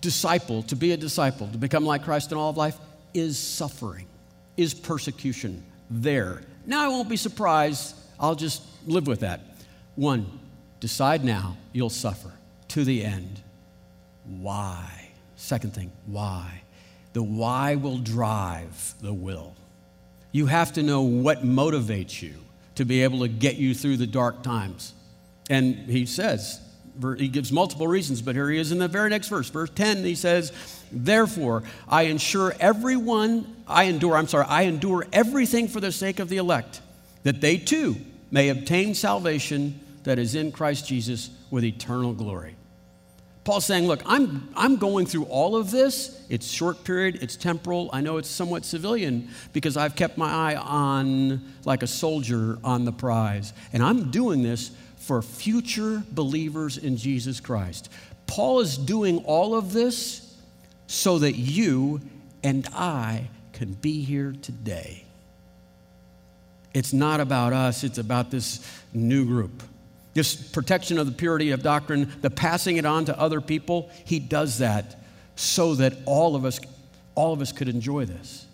Disciple, 0.00 0.62
to 0.64 0.76
be 0.76 0.92
a 0.92 0.96
disciple, 0.96 1.48
to 1.48 1.58
become 1.58 1.86
like 1.86 2.04
Christ 2.04 2.32
in 2.32 2.38
all 2.38 2.50
of 2.50 2.56
life, 2.56 2.76
is 3.14 3.38
suffering, 3.38 4.06
is 4.56 4.74
persecution 4.74 5.64
there. 5.88 6.42
Now 6.66 6.84
I 6.84 6.88
won't 6.88 7.08
be 7.08 7.16
surprised. 7.16 7.96
I'll 8.18 8.34
just 8.34 8.62
live 8.86 9.06
with 9.06 9.20
that. 9.20 9.40
One, 9.94 10.40
decide 10.80 11.24
now 11.24 11.56
you'll 11.72 11.90
suffer 11.90 12.32
to 12.68 12.84
the 12.84 13.04
end. 13.04 13.40
Why? 14.24 15.10
Second 15.36 15.74
thing, 15.74 15.92
why? 16.06 16.62
The 17.12 17.22
why 17.22 17.76
will 17.76 17.98
drive 17.98 18.94
the 19.00 19.14
will. 19.14 19.54
You 20.32 20.46
have 20.46 20.72
to 20.72 20.82
know 20.82 21.02
what 21.02 21.44
motivates 21.44 22.20
you 22.20 22.34
to 22.74 22.84
be 22.84 23.02
able 23.04 23.20
to 23.20 23.28
get 23.28 23.56
you 23.56 23.74
through 23.74 23.96
the 23.96 24.06
dark 24.06 24.42
times. 24.42 24.94
And 25.50 25.74
he 25.90 26.06
says, 26.06 26.60
he 27.18 27.28
gives 27.28 27.50
multiple 27.50 27.88
reasons, 27.88 28.22
but 28.22 28.34
here 28.34 28.48
he 28.48 28.58
is 28.58 28.72
in 28.72 28.78
the 28.78 28.88
very 28.88 29.10
next 29.10 29.28
verse. 29.28 29.48
Verse 29.50 29.70
10, 29.70 30.04
he 30.04 30.14
says, 30.14 30.52
Therefore, 30.92 31.64
I 31.88 32.02
ensure 32.02 32.54
everyone, 32.60 33.56
I 33.66 33.84
endure, 33.84 34.16
I'm 34.16 34.28
sorry, 34.28 34.46
I 34.48 34.62
endure 34.62 35.06
everything 35.12 35.66
for 35.66 35.80
the 35.80 35.92
sake 35.92 36.20
of 36.20 36.28
the 36.28 36.36
elect, 36.36 36.80
that 37.24 37.40
they 37.40 37.56
too 37.56 37.96
may 38.30 38.48
obtain 38.48 38.94
salvation 38.94 39.80
that 40.04 40.18
is 40.18 40.34
in 40.34 40.52
Christ 40.52 40.86
Jesus 40.86 41.30
with 41.50 41.64
eternal 41.64 42.12
glory. 42.12 42.54
Paul's 43.42 43.64
saying, 43.64 43.86
Look, 43.86 44.02
I'm, 44.06 44.48
I'm 44.54 44.76
going 44.76 45.06
through 45.06 45.24
all 45.24 45.56
of 45.56 45.70
this. 45.70 46.24
It's 46.28 46.48
short 46.48 46.84
period, 46.84 47.18
it's 47.22 47.34
temporal. 47.34 47.90
I 47.92 48.00
know 48.02 48.18
it's 48.18 48.28
somewhat 48.28 48.64
civilian 48.64 49.30
because 49.52 49.76
I've 49.76 49.96
kept 49.96 50.18
my 50.18 50.30
eye 50.30 50.56
on, 50.56 51.52
like 51.64 51.82
a 51.82 51.86
soldier, 51.86 52.58
on 52.62 52.84
the 52.84 52.92
prize. 52.92 53.52
And 53.72 53.82
I'm 53.82 54.10
doing 54.10 54.42
this 54.42 54.70
for 55.00 55.22
future 55.22 56.04
believers 56.12 56.78
in 56.78 56.96
Jesus 56.96 57.40
Christ. 57.40 57.90
Paul 58.26 58.60
is 58.60 58.78
doing 58.78 59.24
all 59.24 59.56
of 59.56 59.72
this 59.72 60.36
so 60.86 61.18
that 61.18 61.32
you 61.32 62.00
and 62.44 62.68
I 62.72 63.28
can 63.52 63.72
be 63.72 64.02
here 64.02 64.34
today. 64.40 65.04
It's 66.72 66.92
not 66.92 67.18
about 67.18 67.52
us, 67.52 67.82
it's 67.82 67.98
about 67.98 68.30
this 68.30 68.64
new 68.92 69.24
group. 69.24 69.62
This 70.14 70.34
protection 70.34 70.98
of 70.98 71.06
the 71.06 71.12
purity 71.12 71.50
of 71.50 71.62
doctrine, 71.62 72.12
the 72.20 72.30
passing 72.30 72.76
it 72.76 72.84
on 72.84 73.06
to 73.06 73.18
other 73.18 73.40
people, 73.40 73.90
he 74.04 74.18
does 74.18 74.58
that 74.58 75.02
so 75.34 75.74
that 75.76 75.94
all 76.04 76.36
of 76.36 76.44
us 76.44 76.60
all 77.14 77.32
of 77.32 77.40
us 77.40 77.52
could 77.52 77.68
enjoy 77.68 78.04
this. 78.04 78.46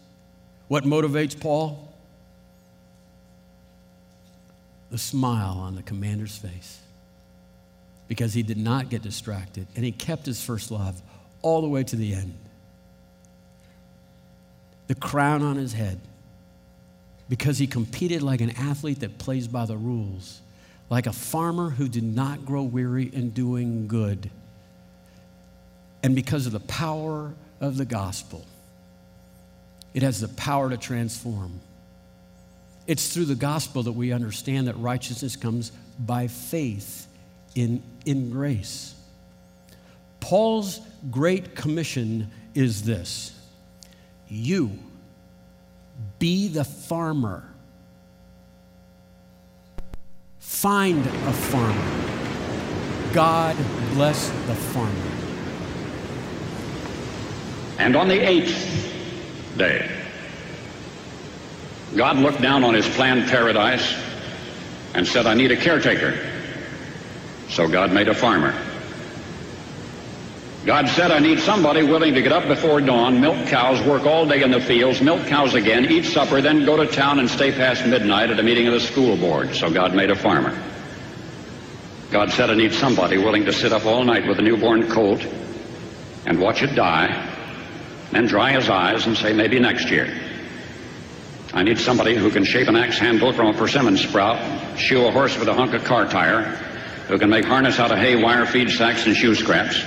What 0.68 0.84
motivates 0.84 1.38
Paul? 1.38 1.85
The 4.90 4.98
smile 4.98 5.58
on 5.58 5.74
the 5.74 5.82
commander's 5.82 6.36
face 6.36 6.80
because 8.08 8.34
he 8.34 8.42
did 8.42 8.58
not 8.58 8.88
get 8.88 9.02
distracted 9.02 9.66
and 9.74 9.84
he 9.84 9.92
kept 9.92 10.26
his 10.26 10.42
first 10.42 10.70
love 10.70 11.00
all 11.42 11.60
the 11.60 11.68
way 11.68 11.82
to 11.84 11.96
the 11.96 12.14
end. 12.14 12.38
The 14.86 14.94
crown 14.94 15.42
on 15.42 15.56
his 15.56 15.72
head 15.72 16.00
because 17.28 17.58
he 17.58 17.66
competed 17.66 18.22
like 18.22 18.40
an 18.40 18.50
athlete 18.50 19.00
that 19.00 19.18
plays 19.18 19.48
by 19.48 19.66
the 19.66 19.76
rules, 19.76 20.40
like 20.88 21.06
a 21.06 21.12
farmer 21.12 21.70
who 21.70 21.88
did 21.88 22.04
not 22.04 22.44
grow 22.44 22.62
weary 22.62 23.04
in 23.04 23.30
doing 23.30 23.88
good. 23.88 24.30
And 26.02 26.14
because 26.14 26.46
of 26.46 26.52
the 26.52 26.60
power 26.60 27.34
of 27.60 27.76
the 27.76 27.84
gospel, 27.84 28.46
it 29.92 30.02
has 30.02 30.20
the 30.20 30.28
power 30.28 30.70
to 30.70 30.76
transform. 30.76 31.60
It's 32.86 33.12
through 33.12 33.24
the 33.24 33.34
gospel 33.34 33.82
that 33.84 33.92
we 33.92 34.12
understand 34.12 34.68
that 34.68 34.76
righteousness 34.76 35.36
comes 35.36 35.72
by 35.98 36.28
faith 36.28 37.06
in, 37.54 37.82
in 38.04 38.30
grace. 38.30 38.94
Paul's 40.20 40.80
great 41.10 41.54
commission 41.54 42.30
is 42.54 42.82
this 42.82 43.32
you 44.28 44.78
be 46.18 46.48
the 46.48 46.64
farmer. 46.64 47.44
Find 50.38 51.06
a 51.06 51.32
farmer. 51.32 53.12
God 53.12 53.56
bless 53.94 54.28
the 54.46 54.54
farmer. 54.54 55.12
And 57.78 57.94
on 57.94 58.08
the 58.08 58.18
eighth 58.18 58.92
day, 59.56 59.95
God 61.96 62.18
looked 62.18 62.42
down 62.42 62.62
on 62.62 62.74
his 62.74 62.86
planned 62.90 63.28
paradise 63.30 63.94
and 64.94 65.06
said, 65.06 65.26
I 65.26 65.34
need 65.34 65.50
a 65.50 65.56
caretaker. 65.56 66.18
So 67.48 67.68
God 67.68 67.90
made 67.92 68.08
a 68.08 68.14
farmer. 68.14 68.54
God 70.66 70.88
said, 70.88 71.10
I 71.10 71.20
need 71.20 71.38
somebody 71.38 71.84
willing 71.84 72.14
to 72.14 72.22
get 72.22 72.32
up 72.32 72.48
before 72.48 72.80
dawn, 72.80 73.20
milk 73.20 73.46
cows, 73.46 73.80
work 73.86 74.04
all 74.04 74.26
day 74.26 74.42
in 74.42 74.50
the 74.50 74.60
fields, 74.60 75.00
milk 75.00 75.26
cows 75.28 75.54
again, 75.54 75.86
eat 75.86 76.04
supper, 76.04 76.42
then 76.42 76.66
go 76.66 76.76
to 76.76 76.86
town 76.86 77.20
and 77.20 77.30
stay 77.30 77.52
past 77.52 77.86
midnight 77.86 78.30
at 78.30 78.40
a 78.40 78.42
meeting 78.42 78.66
of 78.66 78.74
the 78.74 78.80
school 78.80 79.16
board. 79.16 79.54
So 79.54 79.70
God 79.70 79.94
made 79.94 80.10
a 80.10 80.16
farmer. 80.16 80.60
God 82.10 82.32
said, 82.32 82.50
I 82.50 82.54
need 82.54 82.72
somebody 82.72 83.16
willing 83.16 83.44
to 83.44 83.52
sit 83.52 83.72
up 83.72 83.86
all 83.86 84.04
night 84.04 84.26
with 84.26 84.38
a 84.38 84.42
newborn 84.42 84.90
colt 84.90 85.24
and 86.26 86.40
watch 86.40 86.62
it 86.62 86.74
die, 86.74 87.32
then 88.10 88.26
dry 88.26 88.52
his 88.52 88.68
eyes 88.68 89.06
and 89.06 89.16
say, 89.16 89.32
maybe 89.32 89.60
next 89.60 89.88
year. 89.88 90.25
I 91.56 91.62
need 91.62 91.78
somebody 91.78 92.14
who 92.14 92.30
can 92.30 92.44
shape 92.44 92.68
an 92.68 92.76
axe 92.76 92.98
handle 92.98 93.32
from 93.32 93.46
a 93.46 93.54
persimmon 93.54 93.96
sprout, 93.96 94.78
shoe 94.78 95.06
a 95.06 95.10
horse 95.10 95.38
with 95.38 95.48
a 95.48 95.54
hunk 95.54 95.72
of 95.72 95.84
car 95.84 96.04
tire, 96.06 96.42
who 97.08 97.18
can 97.18 97.30
make 97.30 97.46
harness 97.46 97.78
out 97.78 97.90
of 97.90 97.96
hay, 97.96 98.22
wire, 98.22 98.44
feed 98.44 98.68
sacks, 98.68 99.06
and 99.06 99.16
shoe 99.16 99.34
scraps, 99.34 99.82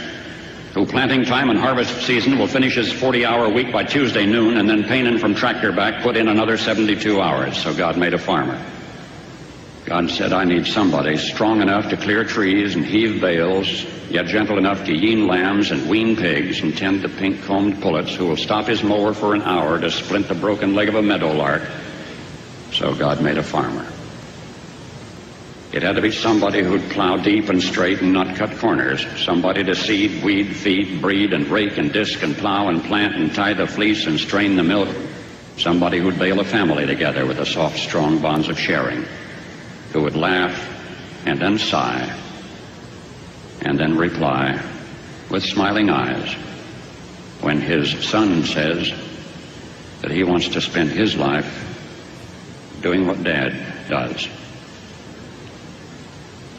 who 0.73 0.87
planting 0.87 1.25
time 1.25 1.51
and 1.51 1.59
harvest 1.59 2.07
season 2.07 2.39
will 2.39 2.47
finish 2.47 2.73
his 2.73 2.91
40-hour 2.91 3.49
week 3.49 3.71
by 3.71 3.83
Tuesday 3.83 4.25
noon 4.25 4.57
and 4.57 4.67
then 4.67 4.81
Paynin 4.81 5.19
from 5.19 5.35
tractor 5.35 5.71
back 5.71 6.01
put 6.01 6.17
in 6.17 6.27
another 6.27 6.57
72 6.57 7.21
hours. 7.21 7.55
So 7.61 7.71
God 7.71 7.97
made 7.97 8.15
a 8.15 8.17
farmer. 8.17 8.59
God 9.89 10.11
said, 10.11 10.33
I 10.33 10.43
need 10.43 10.67
somebody 10.67 11.17
strong 11.17 11.63
enough 11.63 11.89
to 11.89 11.97
clear 11.97 12.23
trees 12.23 12.75
and 12.75 12.85
heave 12.85 13.19
bales, 13.19 13.83
yet 14.07 14.27
gentle 14.27 14.59
enough 14.59 14.85
to 14.85 14.93
yean 14.93 15.25
lambs 15.25 15.71
and 15.71 15.89
wean 15.89 16.15
pigs 16.15 16.61
and 16.61 16.77
tend 16.77 17.01
the 17.01 17.09
pink-combed 17.09 17.81
pullets 17.81 18.13
who 18.13 18.27
will 18.27 18.37
stop 18.37 18.67
his 18.67 18.83
mower 18.83 19.15
for 19.15 19.33
an 19.33 19.41
hour 19.41 19.79
to 19.79 19.89
splint 19.89 20.27
the 20.27 20.35
broken 20.35 20.75
leg 20.75 20.89
of 20.89 20.93
a 20.93 21.01
meadowlark. 21.01 21.63
So 22.71 22.93
God 22.93 23.23
made 23.23 23.39
a 23.39 23.43
farmer. 23.43 23.91
It 25.73 25.81
had 25.81 25.95
to 25.95 26.03
be 26.03 26.11
somebody 26.11 26.61
who'd 26.61 26.91
plow 26.91 27.17
deep 27.17 27.49
and 27.49 27.59
straight 27.59 27.99
and 27.99 28.13
not 28.13 28.35
cut 28.35 28.59
corners. 28.59 29.03
Somebody 29.25 29.63
to 29.63 29.73
seed, 29.73 30.23
weed, 30.23 30.55
feed, 30.55 31.01
breed, 31.01 31.33
and 31.33 31.47
rake 31.47 31.79
and 31.79 31.91
disc 31.91 32.21
and 32.21 32.37
plow 32.37 32.69
and 32.69 32.83
plant 32.83 33.15
and 33.15 33.33
tie 33.33 33.53
the 33.53 33.65
fleece 33.65 34.05
and 34.05 34.19
strain 34.19 34.55
the 34.55 34.61
milk. 34.61 34.95
Somebody 35.57 35.97
who'd 35.97 36.19
bale 36.19 36.39
a 36.41 36.45
family 36.45 36.85
together 36.85 37.25
with 37.25 37.37
the 37.37 37.45
soft, 37.47 37.79
strong 37.79 38.19
bonds 38.19 38.49
of 38.49 38.59
sharing. 38.59 39.03
Who 39.93 40.03
would 40.03 40.15
laugh 40.15 40.57
and 41.25 41.39
then 41.39 41.57
sigh 41.57 42.15
and 43.61 43.77
then 43.79 43.97
reply 43.97 44.61
with 45.29 45.43
smiling 45.43 45.89
eyes 45.89 46.33
when 47.41 47.59
his 47.61 47.91
son 48.07 48.43
says 48.43 48.91
that 50.01 50.11
he 50.11 50.23
wants 50.23 50.49
to 50.49 50.61
spend 50.61 50.89
his 50.89 51.15
life 51.15 51.65
doing 52.81 53.05
what 53.05 53.23
dad 53.23 53.89
does. 53.89 54.27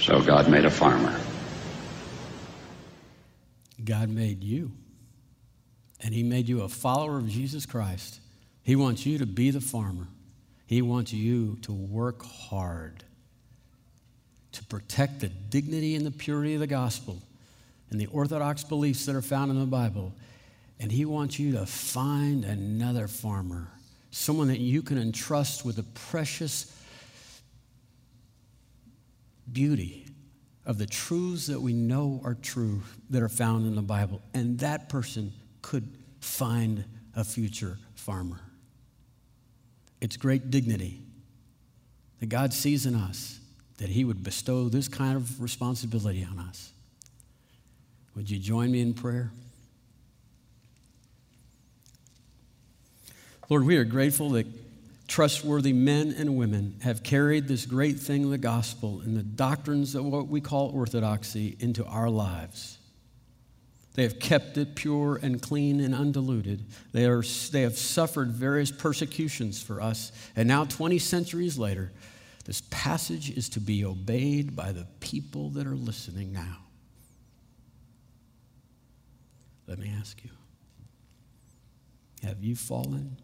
So 0.00 0.20
God 0.20 0.48
made 0.48 0.64
a 0.64 0.70
farmer. 0.70 1.18
God 3.82 4.08
made 4.08 4.42
you. 4.44 4.72
And 6.00 6.14
He 6.14 6.22
made 6.22 6.48
you 6.48 6.62
a 6.62 6.68
follower 6.68 7.18
of 7.18 7.28
Jesus 7.28 7.66
Christ. 7.66 8.20
He 8.62 8.76
wants 8.76 9.04
you 9.04 9.18
to 9.18 9.26
be 9.26 9.50
the 9.50 9.60
farmer. 9.60 10.08
He 10.66 10.82
wants 10.82 11.12
you 11.12 11.56
to 11.62 11.72
work 11.72 12.24
hard 12.24 13.04
to 14.60 14.66
protect 14.66 15.20
the 15.20 15.28
dignity 15.28 15.96
and 15.96 16.04
the 16.04 16.10
purity 16.10 16.52
of 16.52 16.60
the 16.60 16.66
gospel 16.66 17.22
and 17.88 17.98
the 17.98 18.06
orthodox 18.06 18.62
beliefs 18.62 19.06
that 19.06 19.16
are 19.16 19.22
found 19.22 19.50
in 19.50 19.58
the 19.58 19.64
Bible. 19.64 20.12
And 20.78 20.92
He 20.92 21.06
wants 21.06 21.38
you 21.38 21.52
to 21.52 21.64
find 21.64 22.44
another 22.44 23.08
farmer, 23.08 23.68
someone 24.10 24.48
that 24.48 24.60
you 24.60 24.82
can 24.82 24.98
entrust 24.98 25.64
with 25.64 25.76
the 25.76 25.82
precious 25.82 26.76
beauty 29.50 30.06
of 30.66 30.76
the 30.76 30.86
truths 30.86 31.46
that 31.46 31.60
we 31.60 31.72
know 31.72 32.20
are 32.22 32.34
true 32.34 32.82
that 33.08 33.22
are 33.22 33.30
found 33.30 33.66
in 33.66 33.74
the 33.74 33.82
Bible. 33.82 34.20
And 34.34 34.58
that 34.58 34.90
person 34.90 35.32
could 35.62 35.96
find 36.20 36.84
a 37.16 37.24
future 37.24 37.78
farmer. 37.94 38.40
It's 40.02 40.18
great 40.18 40.50
dignity 40.50 41.00
that 42.20 42.28
God 42.28 42.52
sees 42.52 42.84
in 42.84 42.94
us 42.94 43.39
that 43.80 43.88
He 43.88 44.04
would 44.04 44.22
bestow 44.22 44.68
this 44.68 44.88
kind 44.88 45.16
of 45.16 45.40
responsibility 45.40 46.26
on 46.30 46.38
us. 46.38 46.70
Would 48.14 48.30
you 48.30 48.38
join 48.38 48.70
me 48.70 48.80
in 48.80 48.94
prayer? 48.94 49.30
Lord, 53.48 53.64
we 53.64 53.78
are 53.78 53.84
grateful 53.84 54.30
that 54.30 54.46
trustworthy 55.08 55.72
men 55.72 56.14
and 56.16 56.36
women 56.36 56.76
have 56.82 57.02
carried 57.02 57.48
this 57.48 57.66
great 57.66 57.98
thing, 57.98 58.30
the 58.30 58.38
gospel, 58.38 59.00
and 59.00 59.16
the 59.16 59.22
doctrines 59.22 59.94
of 59.94 60.04
what 60.04 60.28
we 60.28 60.40
call 60.40 60.70
orthodoxy 60.72 61.56
into 61.58 61.84
our 61.86 62.08
lives. 62.08 62.78
They 63.94 64.04
have 64.04 64.20
kept 64.20 64.56
it 64.56 64.76
pure 64.76 65.18
and 65.20 65.42
clean 65.42 65.80
and 65.80 65.94
undiluted. 65.94 66.64
They, 66.92 67.06
are, 67.06 67.22
they 67.50 67.62
have 67.62 67.76
suffered 67.76 68.30
various 68.30 68.70
persecutions 68.70 69.60
for 69.60 69.80
us. 69.80 70.12
And 70.36 70.46
now, 70.46 70.64
20 70.64 70.98
centuries 71.00 71.58
later, 71.58 71.90
this 72.44 72.62
passage 72.70 73.30
is 73.30 73.48
to 73.50 73.60
be 73.60 73.84
obeyed 73.84 74.56
by 74.56 74.72
the 74.72 74.86
people 75.00 75.50
that 75.50 75.66
are 75.66 75.76
listening 75.76 76.32
now. 76.32 76.58
Let 79.66 79.78
me 79.78 79.92
ask 79.98 80.22
you 80.24 80.30
have 82.22 82.42
you 82.42 82.56
fallen? 82.56 83.16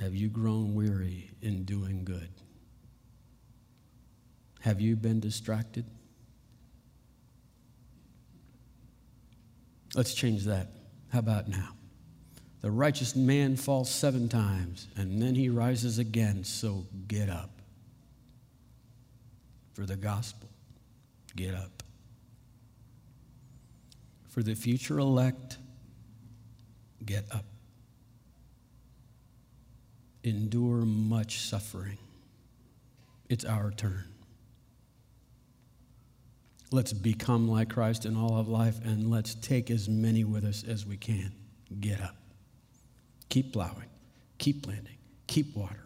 Have 0.00 0.14
you 0.14 0.28
grown 0.28 0.74
weary 0.74 1.30
in 1.42 1.64
doing 1.64 2.04
good? 2.04 2.30
Have 4.60 4.80
you 4.80 4.96
been 4.96 5.18
distracted? 5.18 5.86
Let's 9.94 10.14
change 10.14 10.44
that. 10.44 10.68
How 11.10 11.20
about 11.20 11.48
now? 11.48 11.77
The 12.60 12.70
righteous 12.70 13.14
man 13.14 13.56
falls 13.56 13.88
seven 13.90 14.28
times 14.28 14.88
and 14.96 15.22
then 15.22 15.34
he 15.34 15.48
rises 15.48 15.98
again, 15.98 16.44
so 16.44 16.86
get 17.06 17.28
up. 17.28 17.50
For 19.74 19.86
the 19.86 19.96
gospel, 19.96 20.48
get 21.36 21.54
up. 21.54 21.82
For 24.28 24.42
the 24.42 24.54
future 24.54 24.98
elect, 24.98 25.58
get 27.04 27.24
up 27.30 27.44
endure 30.28 30.84
much 30.84 31.38
suffering. 31.40 31.98
It's 33.28 33.44
our 33.44 33.70
turn. 33.70 34.04
Let's 36.70 36.92
become 36.92 37.48
like 37.48 37.70
Christ 37.70 38.04
in 38.04 38.16
all 38.16 38.38
of 38.38 38.48
life 38.48 38.78
and 38.84 39.10
let's 39.10 39.34
take 39.34 39.70
as 39.70 39.88
many 39.88 40.24
with 40.24 40.44
us 40.44 40.64
as 40.64 40.84
we 40.84 40.96
can. 40.96 41.32
Get 41.80 42.00
up. 42.00 42.17
Keep 43.28 43.52
plowing. 43.52 43.88
Keep 44.38 44.62
planting. 44.62 44.96
Keep 45.26 45.56
watering. 45.56 45.78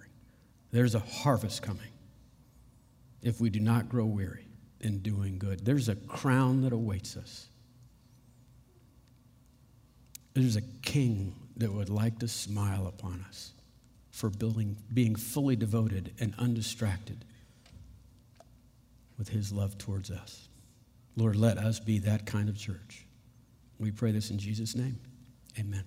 There's 0.71 0.95
a 0.95 1.01
harvest 1.01 1.63
coming 1.63 1.91
if 3.23 3.41
we 3.41 3.51
do 3.51 3.61
not 3.61 3.89
grow 3.89 4.05
weary 4.05 4.47
in 4.81 4.99
doing 4.99 5.38
good. 5.38 5.65
There's 5.65 5.88
a 5.88 5.95
crown 5.95 6.63
that 6.63 6.73
awaits 6.73 7.17
us. 7.17 7.49
There's 10.35 10.57
a 10.57 10.63
king 10.83 11.35
that 11.57 11.73
would 11.73 11.90
like 11.90 12.19
to 12.21 12.29
smile 12.29 12.87
upon 12.87 13.25
us 13.29 13.53
for 14.11 14.31
building, 14.31 14.77
being 14.93 15.15
fully 15.15 15.57
devoted 15.57 16.13
and 16.21 16.35
undistracted 16.38 17.25
with 19.19 19.29
his 19.29 19.53
love 19.53 19.77
towards 19.79 20.11
us. 20.11 20.49
Lord, 21.17 21.37
let 21.37 21.59
us 21.59 21.79
be 21.79 21.99
that 22.01 22.27
kind 22.27 22.49
of 22.49 22.57
church. 22.57 23.07
We 23.79 23.90
pray 23.90 24.13
this 24.13 24.31
in 24.31 24.38
Jesus' 24.38 24.75
name. 24.75 24.99
Amen. 25.59 25.85